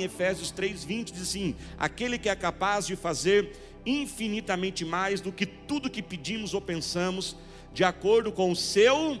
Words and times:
em 0.00 0.04
Efésios 0.04 0.52
3:20 0.52 1.10
diz 1.10 1.22
assim: 1.22 1.56
aquele 1.76 2.18
que 2.18 2.28
é 2.28 2.36
capaz 2.36 2.86
de 2.86 2.94
fazer 2.94 3.50
infinitamente 3.84 4.84
mais 4.84 5.20
do 5.20 5.32
que 5.32 5.44
tudo 5.44 5.90
que 5.90 6.00
pedimos 6.00 6.54
ou 6.54 6.60
pensamos, 6.60 7.34
de 7.74 7.82
acordo 7.82 8.30
com 8.30 8.52
o 8.52 8.54
seu 8.54 9.18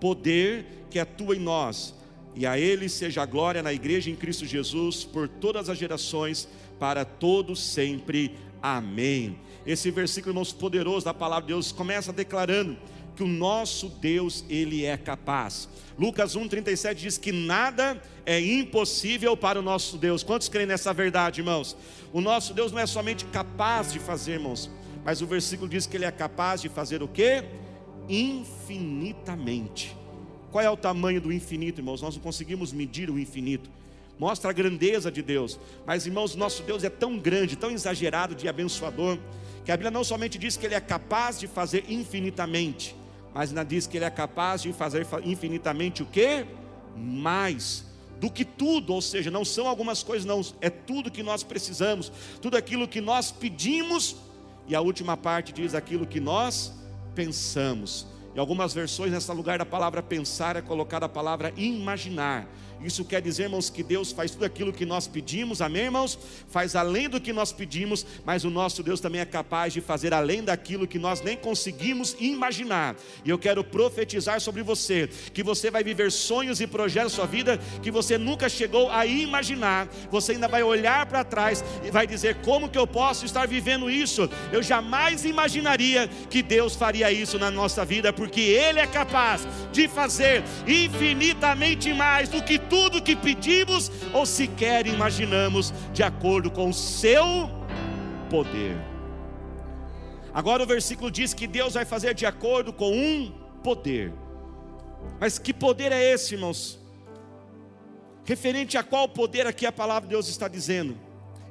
poder 0.00 0.66
que 0.88 1.00
atua 1.00 1.34
em 1.34 1.40
nós. 1.40 1.92
E 2.32 2.46
a 2.46 2.56
ele 2.56 2.88
seja 2.88 3.22
a 3.22 3.26
glória 3.26 3.60
na 3.60 3.72
igreja 3.72 4.08
em 4.08 4.14
Cristo 4.14 4.46
Jesus 4.46 5.02
por 5.02 5.28
todas 5.28 5.68
as 5.68 5.76
gerações, 5.76 6.48
para 6.78 7.04
todos 7.04 7.60
sempre. 7.60 8.36
Amém. 8.62 9.36
Esse 9.66 9.90
versículo, 9.90 10.30
irmãos, 10.30 10.52
poderoso 10.52 11.06
da 11.06 11.12
palavra 11.12 11.48
de 11.48 11.54
Deus 11.54 11.72
começa 11.72 12.12
declarando 12.12 12.78
que 13.14 13.22
o 13.22 13.26
nosso 13.26 13.88
Deus, 13.88 14.44
ele 14.48 14.84
é 14.84 14.96
capaz. 14.96 15.68
Lucas 15.98 16.34
1:37 16.34 16.94
diz 16.94 17.18
que 17.18 17.30
nada 17.30 18.00
é 18.26 18.40
impossível 18.40 19.36
para 19.36 19.58
o 19.58 19.62
nosso 19.62 19.96
Deus. 19.96 20.22
Quantos 20.22 20.48
creem 20.48 20.66
nessa 20.66 20.92
verdade, 20.92 21.40
irmãos? 21.40 21.76
O 22.12 22.20
nosso 22.20 22.52
Deus 22.52 22.72
não 22.72 22.80
é 22.80 22.86
somente 22.86 23.24
capaz 23.26 23.92
de 23.92 23.98
fazer, 23.98 24.34
irmãos, 24.34 24.70
mas 25.04 25.22
o 25.22 25.26
versículo 25.26 25.68
diz 25.68 25.86
que 25.86 25.96
ele 25.96 26.04
é 26.04 26.10
capaz 26.10 26.60
de 26.60 26.68
fazer 26.68 27.02
o 27.02 27.08
quê? 27.08 27.44
Infinitamente. 28.08 29.96
Qual 30.50 30.62
é 30.62 30.70
o 30.70 30.76
tamanho 30.76 31.20
do 31.20 31.32
infinito, 31.32 31.80
irmãos? 31.80 32.02
Nós 32.02 32.14
não 32.14 32.22
conseguimos 32.22 32.72
medir 32.72 33.10
o 33.10 33.18
infinito. 33.18 33.68
Mostra 34.18 34.50
a 34.50 34.52
grandeza 34.52 35.10
de 35.10 35.22
Deus. 35.22 35.58
Mas, 35.84 36.06
irmãos, 36.06 36.36
nosso 36.36 36.62
Deus 36.62 36.84
é 36.84 36.90
tão 36.90 37.18
grande, 37.18 37.56
tão 37.56 37.70
exagerado 37.70 38.34
de 38.34 38.46
abençoador, 38.48 39.18
que 39.64 39.72
a 39.72 39.76
Bíblia 39.76 39.90
não 39.90 40.04
somente 40.04 40.38
diz 40.38 40.56
que 40.56 40.66
ele 40.66 40.74
é 40.74 40.80
capaz 40.80 41.40
de 41.40 41.46
fazer 41.48 41.84
infinitamente, 41.88 42.94
mas 43.34 43.50
ainda 43.50 43.64
diz 43.64 43.86
que 43.86 43.98
ele 43.98 44.04
é 44.04 44.10
capaz 44.10 44.62
de 44.62 44.72
fazer 44.72 45.06
infinitamente 45.24 46.02
o 46.02 46.06
que? 46.06 46.46
Mais 46.96 47.84
do 48.20 48.30
que 48.30 48.44
tudo, 48.44 48.94
ou 48.94 49.02
seja, 49.02 49.30
não 49.30 49.44
são 49.44 49.66
algumas 49.66 50.02
coisas, 50.02 50.24
não, 50.24 50.40
é 50.60 50.70
tudo 50.70 51.10
que 51.10 51.22
nós 51.22 51.42
precisamos, 51.42 52.10
tudo 52.40 52.56
aquilo 52.56 52.86
que 52.86 53.00
nós 53.00 53.32
pedimos, 53.32 54.16
e 54.66 54.74
a 54.74 54.80
última 54.80 55.16
parte 55.16 55.52
diz 55.52 55.74
aquilo 55.74 56.06
que 56.06 56.20
nós 56.20 56.72
pensamos. 57.14 58.06
Em 58.34 58.38
algumas 58.38 58.72
versões, 58.72 59.12
nessa 59.12 59.32
lugar 59.32 59.58
da 59.58 59.66
palavra 59.66 60.02
pensar, 60.02 60.56
é 60.56 60.62
colocada 60.62 61.06
a 61.06 61.08
palavra 61.08 61.52
imaginar. 61.56 62.48
Isso 62.82 63.04
quer 63.04 63.22
dizer, 63.22 63.44
irmãos, 63.44 63.70
que 63.70 63.82
Deus 63.82 64.12
faz 64.12 64.30
tudo 64.30 64.44
aquilo 64.44 64.72
que 64.72 64.84
nós 64.84 65.06
pedimos, 65.06 65.60
amém, 65.60 65.84
irmãos? 65.84 66.18
Faz 66.48 66.74
além 66.76 67.08
do 67.08 67.20
que 67.20 67.32
nós 67.32 67.52
pedimos, 67.52 68.04
mas 68.24 68.44
o 68.44 68.50
nosso 68.50 68.82
Deus 68.82 69.00
também 69.00 69.20
é 69.20 69.24
capaz 69.24 69.72
de 69.72 69.80
fazer 69.80 70.12
além 70.12 70.42
daquilo 70.42 70.86
que 70.86 70.98
nós 70.98 71.20
nem 71.20 71.36
conseguimos 71.36 72.16
imaginar. 72.18 72.96
E 73.24 73.30
eu 73.30 73.38
quero 73.38 73.62
profetizar 73.62 74.40
sobre 74.40 74.62
você, 74.62 75.08
que 75.32 75.42
você 75.42 75.70
vai 75.70 75.84
viver 75.84 76.10
sonhos 76.10 76.60
e 76.60 76.66
projetos 76.66 77.04
na 77.04 77.10
sua 77.10 77.26
vida 77.26 77.58
que 77.82 77.90
você 77.90 78.16
nunca 78.16 78.48
chegou 78.48 78.90
a 78.90 79.06
imaginar. 79.06 79.88
Você 80.10 80.32
ainda 80.32 80.48
vai 80.48 80.62
olhar 80.62 81.06
para 81.06 81.24
trás 81.24 81.64
e 81.84 81.90
vai 81.90 82.06
dizer: 82.06 82.36
como 82.36 82.68
que 82.68 82.78
eu 82.78 82.86
posso 82.86 83.24
estar 83.24 83.46
vivendo 83.46 83.90
isso? 83.90 84.28
Eu 84.52 84.62
jamais 84.62 85.24
imaginaria 85.24 86.08
que 86.30 86.42
Deus 86.42 86.74
faria 86.74 87.12
isso 87.12 87.38
na 87.38 87.50
nossa 87.50 87.84
vida, 87.84 88.12
porque 88.12 88.40
Ele 88.40 88.80
é 88.80 88.86
capaz 88.86 89.46
de 89.72 89.86
fazer 89.88 90.42
infinitamente 90.66 91.92
mais 91.92 92.28
do 92.28 92.42
que 92.42 92.58
tudo 92.68 93.02
que 93.02 93.14
pedimos 93.16 93.90
ou 94.12 94.24
sequer 94.26 94.86
imaginamos, 94.86 95.72
de 95.92 96.02
acordo 96.02 96.50
com 96.50 96.68
o 96.68 96.74
seu 96.74 97.50
poder. 98.30 98.76
Agora 100.32 100.62
o 100.62 100.66
versículo 100.66 101.10
diz 101.10 101.32
que 101.32 101.46
Deus 101.46 101.74
vai 101.74 101.84
fazer 101.84 102.14
de 102.14 102.26
acordo 102.26 102.72
com 102.72 102.90
um 102.92 103.32
poder. 103.62 104.12
Mas 105.20 105.38
que 105.38 105.54
poder 105.54 105.92
é 105.92 106.12
esse, 106.12 106.34
irmãos? 106.34 106.78
Referente 108.24 108.76
a 108.76 108.82
qual 108.82 109.08
poder 109.08 109.46
aqui 109.46 109.66
a 109.66 109.72
palavra 109.72 110.08
de 110.08 110.14
Deus 110.14 110.28
está 110.28 110.48
dizendo? 110.48 110.96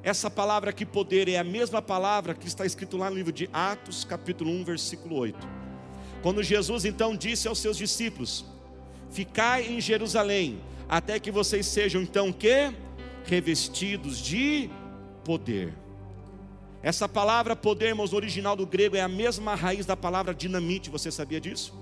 Essa 0.02 0.30
palavra 0.30 0.72
aqui, 0.72 0.86
poder, 0.86 1.30
é 1.30 1.38
a 1.38 1.44
mesma 1.44 1.82
palavra 1.82 2.34
que 2.34 2.46
está 2.46 2.66
escrito 2.66 2.98
lá 2.98 3.10
no 3.10 3.16
livro 3.16 3.32
de 3.32 3.50
Atos, 3.54 4.04
capítulo 4.04 4.52
1, 4.52 4.66
versículo 4.66 5.16
8. 5.16 5.48
Quando 6.22 6.44
Jesus 6.44 6.84
então 6.84 7.16
disse 7.16 7.48
aos 7.48 7.60
seus 7.60 7.78
discípulos: 7.78 8.44
Ficai 9.10 9.68
em 9.68 9.80
Jerusalém, 9.80 10.60
até 10.94 11.20
que 11.20 11.32
vocês 11.32 11.66
sejam 11.66 12.04
então 12.04 12.32
que 12.32 12.72
revestidos 13.26 14.20
de 14.20 14.70
poder. 15.26 15.74
Essa 16.84 17.10
palavra 17.10 17.56
poder, 17.56 17.88
irmãos, 17.88 18.12
no 18.12 18.18
original 18.18 18.56
do 18.56 18.68
grego 18.68 18.96
é 18.96 19.02
a 19.02 19.08
mesma 19.08 19.56
raiz 19.56 19.88
da 19.88 19.98
palavra 19.98 20.36
dinamite, 20.36 20.92
você 20.92 21.10
sabia 21.10 21.42
disso? 21.42 21.74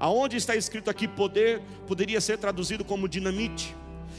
Aonde 0.00 0.38
está 0.38 0.56
escrito 0.56 0.88
aqui 0.88 1.06
poder, 1.06 1.60
poderia 1.86 2.18
ser 2.18 2.38
traduzido 2.38 2.82
como 2.82 3.06
dinamite. 3.06 3.76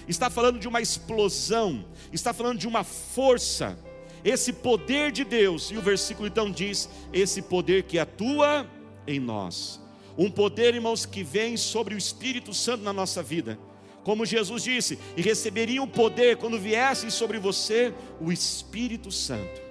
Está 0.07 0.29
falando 0.29 0.59
de 0.59 0.67
uma 0.67 0.81
explosão, 0.81 1.83
está 2.13 2.31
falando 2.31 2.59
de 2.59 2.67
uma 2.67 2.83
força. 2.83 3.75
Esse 4.23 4.53
poder 4.53 5.11
de 5.11 5.23
Deus, 5.23 5.71
e 5.71 5.77
o 5.77 5.81
versículo 5.81 6.27
então 6.27 6.51
diz: 6.51 6.87
esse 7.11 7.41
poder 7.41 7.85
que 7.85 7.97
atua 7.97 8.69
em 9.07 9.19
nós. 9.19 9.81
Um 10.15 10.29
poder, 10.29 10.75
irmãos, 10.75 11.07
que 11.07 11.23
vem 11.23 11.57
sobre 11.57 11.95
o 11.95 11.97
Espírito 11.97 12.53
Santo 12.53 12.83
na 12.83 12.93
nossa 12.93 13.23
vida 13.23 13.57
como 14.07 14.25
Jesus 14.25 14.63
disse, 14.63 14.97
e 15.17 15.21
receberiam 15.21 15.85
poder 15.85 16.37
quando 16.37 16.57
viesse 16.57 17.11
sobre 17.11 17.37
você 17.37 17.93
o 18.21 18.31
Espírito 18.31 19.11
Santo. 19.11 19.61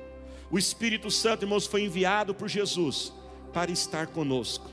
O 0.50 0.58
Espírito 0.58 1.10
Santo, 1.10 1.46
irmãos, 1.46 1.64
foi 1.64 1.84
enviado 1.84 2.34
por 2.34 2.46
Jesus 2.46 3.14
para 3.50 3.70
estar 3.70 4.08
conosco. 4.08 4.70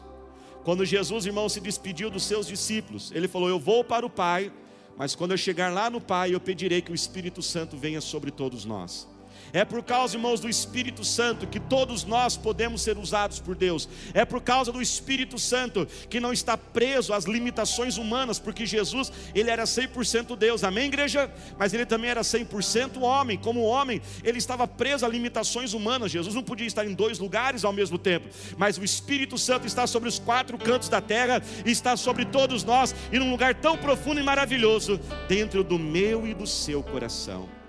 Quando 0.65 0.83
Jesus, 0.83 1.25
irmãos, 1.25 1.53
se 1.53 1.61
despediu 1.61 2.09
dos 2.09 2.23
seus 2.23 2.45
discípulos, 2.45 3.09
ele 3.15 3.25
falou: 3.25 3.47
Eu 3.47 3.57
vou 3.57 3.85
para 3.85 4.05
o 4.05 4.09
Pai, 4.09 4.51
mas 4.97 5.15
quando 5.15 5.31
eu 5.31 5.37
chegar 5.37 5.71
lá 5.71 5.89
no 5.89 6.01
Pai, 6.01 6.35
eu 6.35 6.41
pedirei 6.41 6.81
que 6.81 6.91
o 6.91 6.95
Espírito 6.95 7.41
Santo 7.41 7.77
venha 7.77 8.01
sobre 8.01 8.31
todos 8.31 8.65
nós. 8.65 9.07
É 9.53 9.63
por 9.63 9.83
causa, 9.83 10.15
irmãos, 10.15 10.39
do 10.39 10.49
Espírito 10.49 11.05
Santo 11.05 11.45
que 11.45 11.59
todos 11.59 12.03
nós 12.03 12.35
podemos 12.35 12.81
ser 12.81 12.97
usados 12.97 13.39
por 13.39 13.55
Deus. 13.55 13.87
É 14.11 14.25
por 14.25 14.41
causa 14.41 14.71
do 14.71 14.81
Espírito 14.81 15.37
Santo 15.37 15.87
que 16.09 16.19
não 16.19 16.33
está 16.33 16.57
preso 16.57 17.13
às 17.13 17.25
limitações 17.25 17.97
humanas, 17.97 18.39
porque 18.39 18.65
Jesus, 18.65 19.11
ele 19.35 19.51
era 19.51 19.65
100% 19.65 20.35
Deus. 20.35 20.63
Amém, 20.63 20.87
igreja? 20.87 21.31
Mas 21.55 21.71
ele 21.71 21.85
também 21.85 22.09
era 22.09 22.21
100% 22.21 22.99
homem. 23.01 23.37
Como 23.37 23.61
homem, 23.61 24.01
ele 24.23 24.39
estava 24.39 24.67
preso 24.67 25.05
a 25.05 25.09
limitações 25.09 25.73
humanas. 25.73 26.11
Jesus 26.11 26.33
não 26.33 26.41
podia 26.41 26.65
estar 26.65 26.83
em 26.83 26.95
dois 26.95 27.19
lugares 27.19 27.63
ao 27.63 27.71
mesmo 27.71 27.99
tempo. 27.99 28.29
Mas 28.57 28.79
o 28.79 28.83
Espírito 28.83 29.37
Santo 29.37 29.67
está 29.67 29.85
sobre 29.85 30.09
os 30.09 30.17
quatro 30.17 30.57
cantos 30.57 30.89
da 30.89 30.99
terra, 30.99 31.43
está 31.63 31.95
sobre 31.95 32.25
todos 32.25 32.63
nós 32.63 32.95
e 33.11 33.19
num 33.19 33.29
lugar 33.29 33.53
tão 33.53 33.77
profundo 33.77 34.19
e 34.19 34.23
maravilhoso, 34.23 34.99
dentro 35.27 35.63
do 35.63 35.77
meu 35.77 36.25
e 36.25 36.33
do 36.33 36.47
seu 36.47 36.81
coração. 36.81 37.62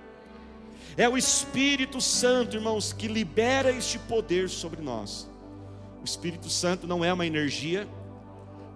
É 0.96 1.08
o 1.08 1.16
Espírito 1.16 2.00
Santo, 2.00 2.56
irmãos, 2.56 2.92
que 2.92 3.08
libera 3.08 3.70
este 3.72 3.98
poder 3.98 4.48
sobre 4.48 4.80
nós. 4.80 5.28
O 6.00 6.04
Espírito 6.04 6.48
Santo 6.48 6.86
não 6.86 7.04
é 7.04 7.12
uma 7.12 7.26
energia, 7.26 7.88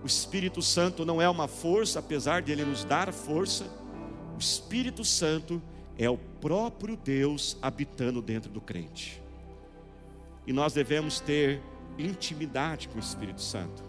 o 0.03 0.07
Espírito 0.07 0.61
Santo 0.61 1.05
não 1.05 1.23
é 1.23 1.29
uma 1.29 1.47
força, 1.47 2.01
apesar 2.01 2.43
de 2.43 2.51
ele 2.51 2.65
nos 2.65 2.85
dar 2.85 3.13
força. 3.13 3.67
O 4.35 4.39
Espírito 4.39 5.05
Santo 5.05 5.63
é 5.97 6.11
o 6.11 6.19
próprio 6.41 6.97
Deus 6.97 7.57
habitando 7.63 8.21
dentro 8.21 8.51
do 8.51 8.61
crente. 8.61 9.23
E 10.47 10.53
nós 10.53 10.73
devemos 10.73 11.21
ter 11.21 11.61
intimidade 11.99 12.89
com 12.89 12.97
o 12.97 13.01
Espírito 13.01 13.43
Santo. 13.43 13.83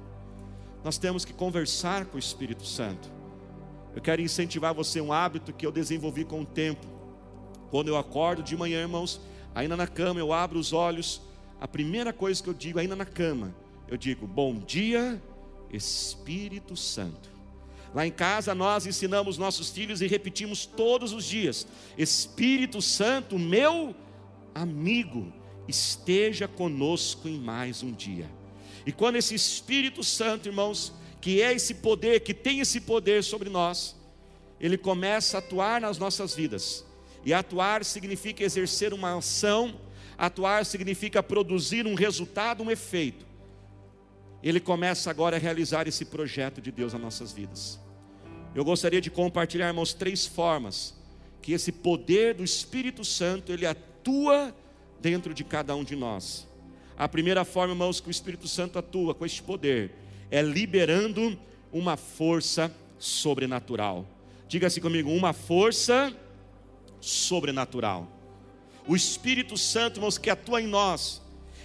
Nós 0.84 0.98
temos 0.98 1.26
que 1.26 1.34
conversar 1.34 2.06
com 2.06 2.16
o 2.16 2.20
Espírito 2.20 2.66
Santo. 2.66 3.12
Eu 3.96 4.02
quero 4.02 4.22
incentivar 4.22 4.74
você 4.74 5.02
um 5.02 5.12
hábito 5.12 5.52
que 5.52 5.66
eu 5.66 5.72
desenvolvi 5.72 6.24
com 6.24 6.42
o 6.42 6.46
tempo 6.46 6.99
quando 7.70 7.88
eu 7.88 7.98
acordo 7.98 8.44
de 8.44 8.56
manhã, 8.56 8.82
irmãos, 8.82 9.22
ainda 9.54 9.78
na 9.78 9.88
cama, 9.88 10.20
eu 10.20 10.34
abro 10.34 10.60
os 10.60 10.74
olhos, 10.74 11.22
a 11.60 11.68
primeira 11.68 12.14
coisa 12.14 12.42
que 12.42 12.50
eu 12.50 12.54
digo, 12.54 12.80
ainda 12.80 12.96
na 12.96 13.06
cama, 13.06 13.56
eu 13.88 13.98
digo: 13.98 14.26
Bom 14.28 14.56
dia, 14.56 15.22
Espírito 15.72 16.76
Santo. 16.76 17.30
Lá 17.94 18.06
em 18.06 18.12
casa 18.12 18.54
nós 18.54 18.86
ensinamos 18.86 19.38
nossos 19.38 19.70
filhos 19.70 20.02
e 20.02 20.08
repetimos 20.08 20.66
todos 20.66 21.12
os 21.12 21.26
dias: 21.26 21.68
Espírito 21.98 22.82
Santo, 22.82 23.38
meu 23.38 23.96
amigo, 24.54 25.32
esteja 25.68 26.48
conosco 26.48 27.28
em 27.28 27.40
mais 27.40 27.84
um 27.84 27.92
dia. 27.92 28.30
E 28.86 28.92
quando 28.92 29.18
esse 29.18 29.36
Espírito 29.36 30.04
Santo, 30.04 30.48
irmãos, 30.48 30.94
que 31.22 31.42
é 31.42 31.54
esse 31.54 31.76
poder, 31.76 32.22
que 32.22 32.34
tem 32.34 32.60
esse 32.60 32.82
poder 32.82 33.24
sobre 33.24 33.50
nós, 33.50 33.96
ele 34.60 34.78
começa 34.78 35.38
a 35.38 35.40
atuar 35.40 35.82
nas 35.82 35.98
nossas 35.98 36.34
vidas, 36.34 36.86
e 37.26 37.34
atuar 37.34 37.84
significa 37.84 38.44
exercer 38.44 38.94
uma 38.94 39.18
ação, 39.18 39.80
atuar 40.18 40.66
significa 40.66 41.22
produzir 41.22 41.86
um 41.86 41.96
resultado, 41.96 42.64
um 42.64 42.72
efeito. 42.72 43.26
Ele 44.42 44.60
começa 44.60 45.10
agora 45.10 45.36
a 45.36 45.40
realizar 45.40 45.88
esse 45.88 46.06
projeto 46.06 46.62
de 46.62 46.72
Deus 46.72 46.94
nas 46.94 47.02
nossas 47.02 47.32
vidas. 47.32 47.80
Eu 48.56 48.64
gostaria 48.64 49.02
de 49.02 49.12
compartilhar, 49.12 49.68
irmãos, 49.68 49.94
três 49.94 50.26
formas 50.26 50.96
que 51.42 51.54
esse 51.54 51.72
poder 51.72 52.34
do 52.34 52.44
Espírito 52.44 53.04
Santo 53.04 53.52
ele 53.52 53.66
atua 53.66 54.56
dentro 55.00 55.34
de 55.34 55.44
cada 55.44 55.76
um 55.76 55.84
de 55.84 55.96
nós. 55.96 56.48
A 56.98 57.08
primeira 57.08 57.46
forma, 57.46 57.74
irmãos, 57.74 58.00
que 58.00 58.10
o 58.10 58.12
Espírito 58.12 58.48
Santo 58.48 58.78
atua 58.78 59.16
com 59.16 59.26
este 59.26 59.42
poder 59.42 59.92
é 60.30 60.42
liberando 60.42 61.38
uma 61.72 61.96
força 61.96 62.74
sobrenatural. 62.98 64.06
Diga 64.48 64.68
assim 64.68 64.82
comigo: 64.82 65.10
uma 65.10 65.34
força 65.34 66.14
sobrenatural. 66.14 66.29
O 68.88 68.96
Espírito 68.96 69.58
Santo, 69.58 69.98
irmãos, 69.98 70.18
que 70.18 70.30
atua 70.30 70.62
em 70.62 70.68
nós, 70.68 71.22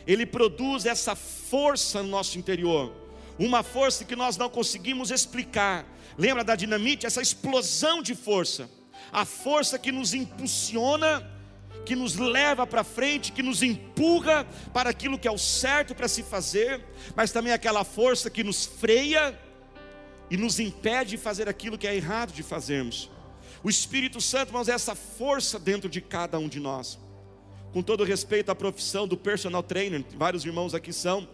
ele 0.06 0.26
produz 0.26 0.84
essa 0.84 1.14
força 1.14 2.02
no 2.02 2.08
nosso 2.08 2.38
interior, 2.38 2.92
uma 3.38 3.62
força 3.62 4.04
que 4.04 4.14
nós 4.14 4.36
não 4.36 4.48
conseguimos 4.48 5.10
explicar. 5.10 5.86
Lembra 6.16 6.44
da 6.44 6.54
dinamite? 6.54 7.06
Essa 7.06 7.22
explosão 7.22 8.02
de 8.02 8.14
força, 8.14 8.70
a 9.12 9.24
força 9.24 9.78
que 9.78 9.90
nos 9.90 10.14
impulsiona, 10.14 11.28
que 11.84 11.96
nos 11.96 12.16
leva 12.16 12.66
para 12.66 12.84
frente, 12.84 13.32
que 13.32 13.42
nos 13.42 13.62
empurra 13.62 14.46
para 14.72 14.90
aquilo 14.90 15.18
que 15.18 15.28
é 15.28 15.30
o 15.30 15.38
certo 15.38 15.94
para 15.94 16.08
se 16.08 16.22
fazer, 16.22 16.84
mas 17.14 17.32
também 17.32 17.52
aquela 17.52 17.84
força 17.84 18.30
que 18.30 18.44
nos 18.44 18.64
freia 18.64 19.38
e 20.30 20.36
nos 20.36 20.58
impede 20.58 21.10
de 21.10 21.16
fazer 21.16 21.48
aquilo 21.48 21.76
que 21.76 21.86
é 21.86 21.94
errado 21.94 22.32
de 22.32 22.42
fazermos. 22.42 23.10
O 23.64 23.70
Espírito 23.70 24.20
Santo, 24.20 24.50
irmãos, 24.50 24.68
é 24.68 24.72
essa 24.72 24.94
força 24.94 25.58
dentro 25.58 25.88
de 25.88 25.98
cada 26.02 26.38
um 26.38 26.48
de 26.48 26.60
nós. 26.60 26.98
Com 27.72 27.82
todo 27.82 28.04
respeito 28.04 28.50
à 28.50 28.54
profissão 28.54 29.08
do 29.08 29.16
personal 29.16 29.62
trainer, 29.62 30.04
vários 30.18 30.44
irmãos 30.44 30.74
aqui 30.74 30.92
são, 30.92 31.26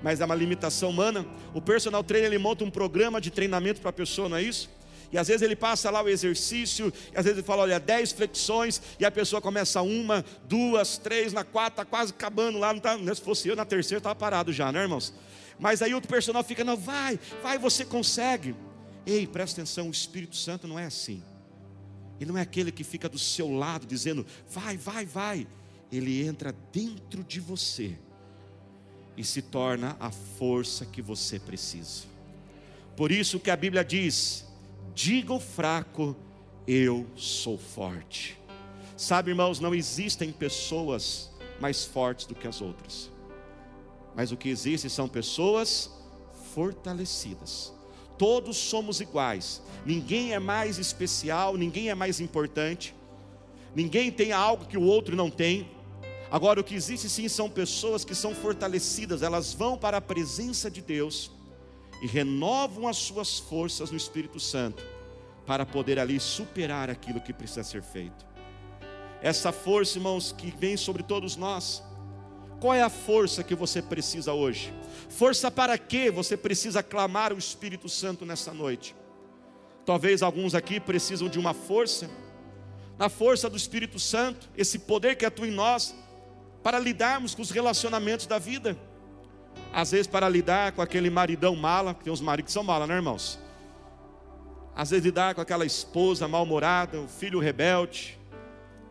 mas 0.00 0.20
é 0.20 0.24
uma 0.24 0.34
limitação 0.36 0.90
humana. 0.90 1.26
O 1.52 1.60
personal 1.60 2.04
trainer 2.04 2.30
ele 2.30 2.38
monta 2.38 2.62
um 2.62 2.70
programa 2.70 3.20
de 3.20 3.32
treinamento 3.32 3.80
para 3.80 3.90
a 3.90 3.92
pessoa, 3.92 4.28
não 4.28 4.36
é 4.36 4.42
isso? 4.44 4.70
E 5.10 5.18
às 5.18 5.26
vezes 5.26 5.42
ele 5.42 5.56
passa 5.56 5.90
lá 5.90 6.00
o 6.00 6.08
exercício, 6.08 6.92
e 7.12 7.18
às 7.18 7.24
vezes 7.24 7.38
ele 7.38 7.46
fala, 7.46 7.62
olha, 7.62 7.80
10 7.80 8.12
flexões, 8.12 8.80
e 9.00 9.04
a 9.04 9.10
pessoa 9.10 9.42
começa 9.42 9.82
uma, 9.82 10.24
duas, 10.44 10.98
três, 10.98 11.32
na 11.32 11.42
quarta, 11.42 11.82
está 11.82 11.84
quase 11.84 12.12
acabando 12.12 12.58
lá, 12.58 12.72
não 12.72 12.78
tá, 12.78 12.96
se 13.12 13.20
fosse 13.20 13.48
eu 13.48 13.56
na 13.56 13.64
terceira, 13.64 13.98
estava 13.98 14.14
parado 14.14 14.52
já, 14.52 14.70
né, 14.70 14.82
irmãos? 14.82 15.12
Mas 15.58 15.82
aí 15.82 15.92
outro 15.92 16.08
personal 16.08 16.44
fica, 16.44 16.62
não, 16.62 16.76
vai, 16.76 17.18
vai, 17.42 17.58
você 17.58 17.84
consegue. 17.84 18.54
Ei, 19.04 19.26
presta 19.26 19.60
atenção, 19.60 19.88
o 19.88 19.90
Espírito 19.90 20.36
Santo 20.36 20.68
não 20.68 20.78
é 20.78 20.84
assim. 20.84 21.24
Ele 22.20 22.30
não 22.30 22.38
é 22.38 22.42
aquele 22.42 22.72
que 22.72 22.84
fica 22.84 23.08
do 23.08 23.18
seu 23.18 23.54
lado 23.54 23.86
dizendo, 23.86 24.26
vai, 24.48 24.76
vai, 24.76 25.04
vai. 25.04 25.46
Ele 25.90 26.26
entra 26.26 26.54
dentro 26.72 27.22
de 27.22 27.40
você 27.40 27.96
e 29.16 29.24
se 29.24 29.42
torna 29.42 29.96
a 29.98 30.10
força 30.10 30.84
que 30.84 31.00
você 31.00 31.38
precisa. 31.38 32.04
Por 32.96 33.12
isso 33.12 33.40
que 33.40 33.50
a 33.50 33.56
Bíblia 33.56 33.84
diz: 33.84 34.44
diga 34.94 35.32
o 35.32 35.40
fraco, 35.40 36.16
eu 36.66 37.06
sou 37.16 37.58
forte. 37.58 38.38
Sabe, 38.96 39.30
irmãos, 39.30 39.60
não 39.60 39.74
existem 39.74 40.32
pessoas 40.32 41.30
mais 41.60 41.84
fortes 41.84 42.26
do 42.26 42.34
que 42.34 42.48
as 42.48 42.60
outras, 42.60 43.10
mas 44.14 44.32
o 44.32 44.36
que 44.36 44.48
existe 44.48 44.88
são 44.88 45.08
pessoas 45.08 45.90
fortalecidas. 46.54 47.72
Todos 48.18 48.56
somos 48.56 49.00
iguais, 49.00 49.62
ninguém 49.84 50.32
é 50.32 50.38
mais 50.38 50.78
especial, 50.78 51.56
ninguém 51.56 51.90
é 51.90 51.94
mais 51.94 52.20
importante, 52.20 52.94
ninguém 53.74 54.10
tem 54.10 54.32
algo 54.32 54.64
que 54.64 54.78
o 54.78 54.82
outro 54.82 55.14
não 55.14 55.30
tem. 55.30 55.70
Agora, 56.30 56.60
o 56.60 56.64
que 56.64 56.74
existe 56.74 57.08
sim 57.08 57.28
são 57.28 57.48
pessoas 57.48 58.04
que 58.04 58.14
são 58.14 58.34
fortalecidas, 58.34 59.22
elas 59.22 59.52
vão 59.52 59.76
para 59.76 59.98
a 59.98 60.00
presença 60.00 60.70
de 60.70 60.80
Deus 60.80 61.30
e 62.02 62.06
renovam 62.06 62.88
as 62.88 62.96
suas 62.96 63.38
forças 63.38 63.90
no 63.90 63.96
Espírito 63.96 64.40
Santo 64.40 64.82
para 65.46 65.64
poder 65.64 65.98
ali 65.98 66.18
superar 66.18 66.90
aquilo 66.90 67.20
que 67.20 67.32
precisa 67.32 67.62
ser 67.62 67.82
feito. 67.82 68.26
Essa 69.22 69.52
força, 69.52 69.98
irmãos, 69.98 70.32
que 70.32 70.50
vem 70.50 70.76
sobre 70.76 71.02
todos 71.02 71.36
nós. 71.36 71.82
Qual 72.60 72.72
é 72.72 72.82
a 72.82 72.88
força 72.88 73.42
que 73.42 73.54
você 73.54 73.82
precisa 73.82 74.32
hoje? 74.32 74.72
Força 75.08 75.50
para 75.50 75.76
que 75.76 76.10
você 76.10 76.36
precisa 76.36 76.82
clamar 76.82 77.32
o 77.32 77.38
Espírito 77.38 77.88
Santo 77.88 78.24
nessa 78.24 78.52
noite? 78.52 78.94
Talvez 79.84 80.22
alguns 80.22 80.54
aqui 80.54 80.80
precisam 80.80 81.28
de 81.28 81.38
uma 81.38 81.52
força, 81.52 82.10
na 82.98 83.08
força 83.08 83.50
do 83.50 83.56
Espírito 83.56 83.98
Santo, 83.98 84.48
esse 84.56 84.78
poder 84.78 85.16
que 85.16 85.26
atua 85.26 85.46
em 85.46 85.50
nós, 85.50 85.94
para 86.62 86.78
lidarmos 86.78 87.34
com 87.34 87.42
os 87.42 87.50
relacionamentos 87.50 88.26
da 88.26 88.38
vida. 88.38 88.76
Às 89.72 89.90
vezes 89.90 90.06
para 90.06 90.28
lidar 90.28 90.72
com 90.72 90.80
aquele 90.80 91.10
maridão 91.10 91.54
mala, 91.54 91.94
tem 91.94 92.12
uns 92.12 92.20
maridos 92.20 92.48
que 92.48 92.52
são 92.52 92.64
mala, 92.64 92.86
né, 92.86 92.94
irmãos? 92.94 93.38
Às 94.74 94.90
vezes 94.90 95.04
lidar 95.04 95.34
com 95.34 95.40
aquela 95.40 95.64
esposa 95.64 96.26
mal-humorada, 96.26 97.00
o 97.00 97.06
filho 97.06 97.38
rebelde, 97.38 98.18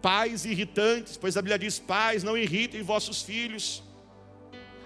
pais 0.06 0.46
irritantes, 0.46 1.18
pois 1.18 1.36
a 1.36 1.42
Bíblia 1.42 1.58
diz: 1.58 1.80
pais, 1.80 2.22
não 2.22 2.38
irritem 2.38 2.84
vossos 2.84 3.24
filhos. 3.24 3.82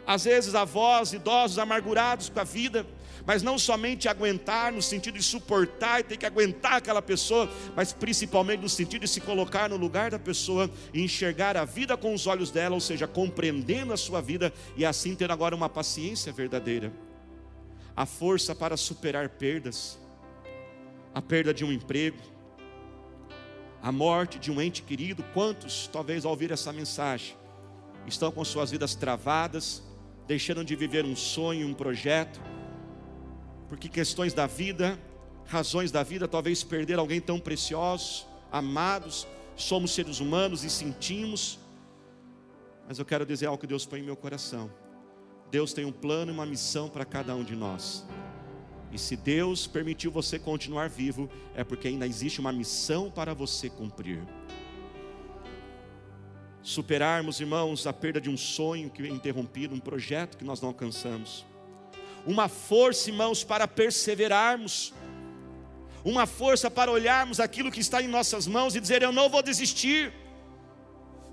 Às 0.07 0.23
vezes 0.23 0.55
avós, 0.55 1.11
idosos 1.11 1.59
amargurados 1.59 2.29
com 2.29 2.39
a 2.39 2.45
vida, 2.45 2.87
mas 3.25 3.43
não 3.43 3.59
somente 3.59 4.07
aguentar 4.07 4.71
no 4.71 4.81
sentido 4.81 5.17
de 5.17 5.23
suportar 5.23 5.99
e 5.99 6.03
ter 6.03 6.15
que 6.15 6.25
aguentar 6.25 6.75
aquela 6.75 7.01
pessoa, 7.01 7.49
mas 7.75 7.91
principalmente 7.91 8.61
no 8.61 8.69
sentido 8.69 9.01
de 9.01 9.09
se 9.09 9.19
colocar 9.19 9.69
no 9.69 9.75
lugar 9.75 10.09
da 10.09 10.17
pessoa 10.17 10.71
e 10.93 11.03
enxergar 11.03 11.57
a 11.57 11.65
vida 11.65 11.97
com 11.97 12.13
os 12.13 12.25
olhos 12.25 12.49
dela, 12.49 12.75
ou 12.75 12.81
seja, 12.81 13.05
compreendendo 13.05 13.91
a 13.91 13.97
sua 13.97 14.21
vida 14.21 14.53
e 14.77 14.85
assim 14.85 15.15
ter 15.15 15.29
agora 15.29 15.53
uma 15.53 15.67
paciência 15.67 16.31
verdadeira, 16.31 16.93
a 17.93 18.05
força 18.05 18.55
para 18.55 18.77
superar 18.77 19.27
perdas, 19.27 19.99
a 21.13 21.21
perda 21.21 21.53
de 21.53 21.65
um 21.65 21.73
emprego, 21.73 22.38
a 23.81 23.91
morte 23.91 24.39
de 24.39 24.51
um 24.51 24.61
ente 24.61 24.81
querido. 24.81 25.23
Quantos, 25.33 25.87
talvez 25.91 26.25
ao 26.25 26.31
ouvir 26.31 26.51
essa 26.51 26.71
mensagem, 26.73 27.35
estão 28.07 28.31
com 28.31 28.43
suas 28.43 28.71
vidas 28.71 28.95
travadas, 28.95 29.83
deixando 30.27 30.63
de 30.63 30.75
viver 30.75 31.05
um 31.05 31.15
sonho, 31.15 31.67
um 31.67 31.73
projeto, 31.73 32.39
porque 33.67 33.87
questões 33.87 34.33
da 34.33 34.47
vida, 34.47 34.99
razões 35.45 35.91
da 35.91 36.03
vida, 36.03 36.27
talvez 36.27 36.63
perder 36.63 36.99
alguém 36.99 37.21
tão 37.21 37.39
precioso, 37.39 38.25
amados, 38.51 39.27
somos 39.55 39.93
seres 39.93 40.19
humanos 40.19 40.63
e 40.63 40.69
sentimos, 40.69 41.59
mas 42.87 42.97
eu 42.97 43.05
quero 43.05 43.25
dizer 43.25 43.45
algo 43.45 43.59
que 43.59 43.67
Deus 43.67 43.85
põe 43.85 43.99
em 43.99 44.03
meu 44.03 44.15
coração. 44.15 44.71
Deus 45.51 45.73
tem 45.73 45.85
um 45.85 45.91
plano 45.91 46.31
e 46.31 46.33
uma 46.33 46.45
missão 46.45 46.89
para 46.89 47.05
cada 47.05 47.35
um 47.35 47.43
de 47.43 47.55
nós. 47.55 48.05
E 48.91 48.97
se 48.97 49.15
Deus 49.15 49.67
permitiu 49.67 50.11
você 50.11 50.39
continuar 50.39 50.89
vivo, 50.89 51.29
é 51.55 51.63
porque 51.63 51.87
ainda 51.87 52.07
existe 52.07 52.39
uma 52.39 52.51
missão 52.51 53.11
para 53.11 53.33
você 53.33 53.69
cumprir. 53.69 54.19
Superarmos, 56.61 57.39
irmãos, 57.39 57.87
a 57.87 57.93
perda 57.93 58.19
de 58.19 58.29
um 58.29 58.37
sonho 58.37 58.89
que 58.89 59.03
é 59.03 59.07
interrompido, 59.07 59.75
um 59.75 59.79
projeto 59.79 60.37
que 60.37 60.43
nós 60.43 60.59
não 60.61 60.69
alcançamos 60.69 61.45
uma 62.25 62.47
força, 62.47 63.09
irmãos, 63.09 63.43
para 63.43 63.67
perseverarmos, 63.67 64.93
uma 66.03 66.25
força 66.25 66.69
para 66.69 66.91
olharmos 66.91 67.39
aquilo 67.39 67.71
que 67.71 67.79
está 67.79 68.01
em 68.01 68.07
nossas 68.07 68.47
mãos 68.47 68.75
e 68.75 68.79
dizer: 68.79 69.01
Eu 69.01 69.11
não 69.11 69.29
vou 69.29 69.41
desistir. 69.41 70.13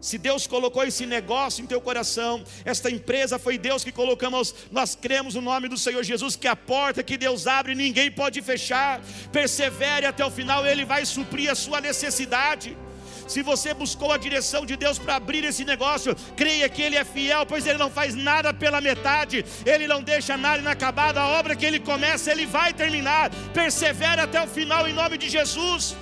Se 0.06 0.19
Deus 0.19 0.47
colocou 0.47 0.84
esse 0.84 1.05
negócio 1.05 1.65
em 1.65 1.67
teu 1.67 1.81
coração, 1.81 2.44
esta 2.65 2.89
empresa 2.89 3.41
foi 3.41 3.58
Deus 3.58 3.82
que 3.82 3.91
colocamos, 3.91 4.55
nós 4.70 4.94
cremos 4.94 5.34
no 5.34 5.41
nome 5.41 5.67
do 5.67 5.77
Senhor 5.77 6.05
Jesus, 6.05 6.36
que 6.36 6.46
a 6.46 6.55
porta 6.55 7.03
que 7.03 7.19
Deus 7.19 7.48
abre 7.48 7.75
ninguém 7.75 8.08
pode 8.08 8.41
fechar. 8.41 9.01
Persevere 9.32 10.06
até 10.06 10.25
o 10.25 10.31
final, 10.31 10.65
Ele 10.65 10.84
vai 10.84 11.05
suprir 11.05 11.51
a 11.51 11.56
sua 11.56 11.81
necessidade. 11.81 12.79
Se 13.27 13.43
você 13.43 13.75
buscou 13.75 14.13
a 14.13 14.17
direção 14.17 14.65
de 14.65 14.77
Deus 14.77 14.96
para 14.96 15.17
abrir 15.17 15.43
esse 15.43 15.65
negócio, 15.65 16.15
creia 16.36 16.69
que 16.69 16.82
Ele 16.82 16.94
é 16.94 17.05
fiel, 17.05 17.44
pois 17.44 17.67
Ele 17.67 17.77
não 17.77 17.91
faz 17.91 18.15
nada 18.15 18.55
pela 18.55 18.81
metade, 18.81 19.44
Ele 19.65 19.89
não 19.89 20.01
deixa 20.01 20.36
nada 20.36 20.58
inacabado. 20.58 21.19
A 21.19 21.27
obra 21.31 21.56
que 21.56 21.67
Ele 21.67 21.81
começa, 21.81 22.31
Ele 22.31 22.46
vai 22.46 22.72
terminar. 22.72 23.31
Persevere 23.53 24.20
até 24.20 24.41
o 24.41 24.46
final 24.46 24.86
em 24.86 24.93
nome 24.93 25.19
de 25.19 25.29
Jesus. 25.29 25.96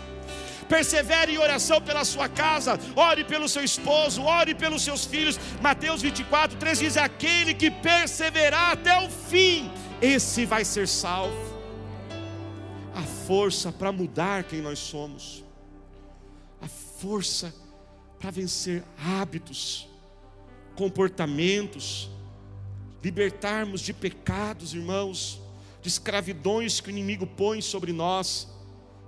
Persevere 0.68 1.34
em 1.34 1.38
oração 1.38 1.80
pela 1.80 2.04
sua 2.04 2.28
casa, 2.28 2.78
ore 2.96 3.24
pelo 3.24 3.48
seu 3.48 3.62
esposo, 3.62 4.22
ore 4.22 4.54
pelos 4.54 4.82
seus 4.82 5.04
filhos. 5.04 5.38
Mateus 5.60 6.02
24, 6.02 6.56
3 6.56 6.78
diz: 6.78 6.96
Aquele 6.96 7.54
que 7.54 7.70
perseverar 7.70 8.72
até 8.72 8.96
o 8.98 9.10
fim, 9.10 9.70
esse 10.00 10.44
vai 10.44 10.64
ser 10.64 10.88
salvo. 10.88 11.54
A 12.94 13.02
força 13.26 13.72
para 13.72 13.90
mudar 13.90 14.44
quem 14.44 14.60
nós 14.60 14.78
somos 14.78 15.44
força 17.04 17.54
para 18.18 18.30
vencer 18.30 18.82
hábitos, 18.96 19.86
comportamentos, 20.74 22.08
libertarmos 23.02 23.82
de 23.82 23.92
pecados, 23.92 24.72
irmãos, 24.72 25.38
de 25.82 25.88
escravidões 25.88 26.80
que 26.80 26.88
o 26.88 26.90
inimigo 26.90 27.26
põe 27.26 27.60
sobre 27.60 27.92
nós. 27.92 28.48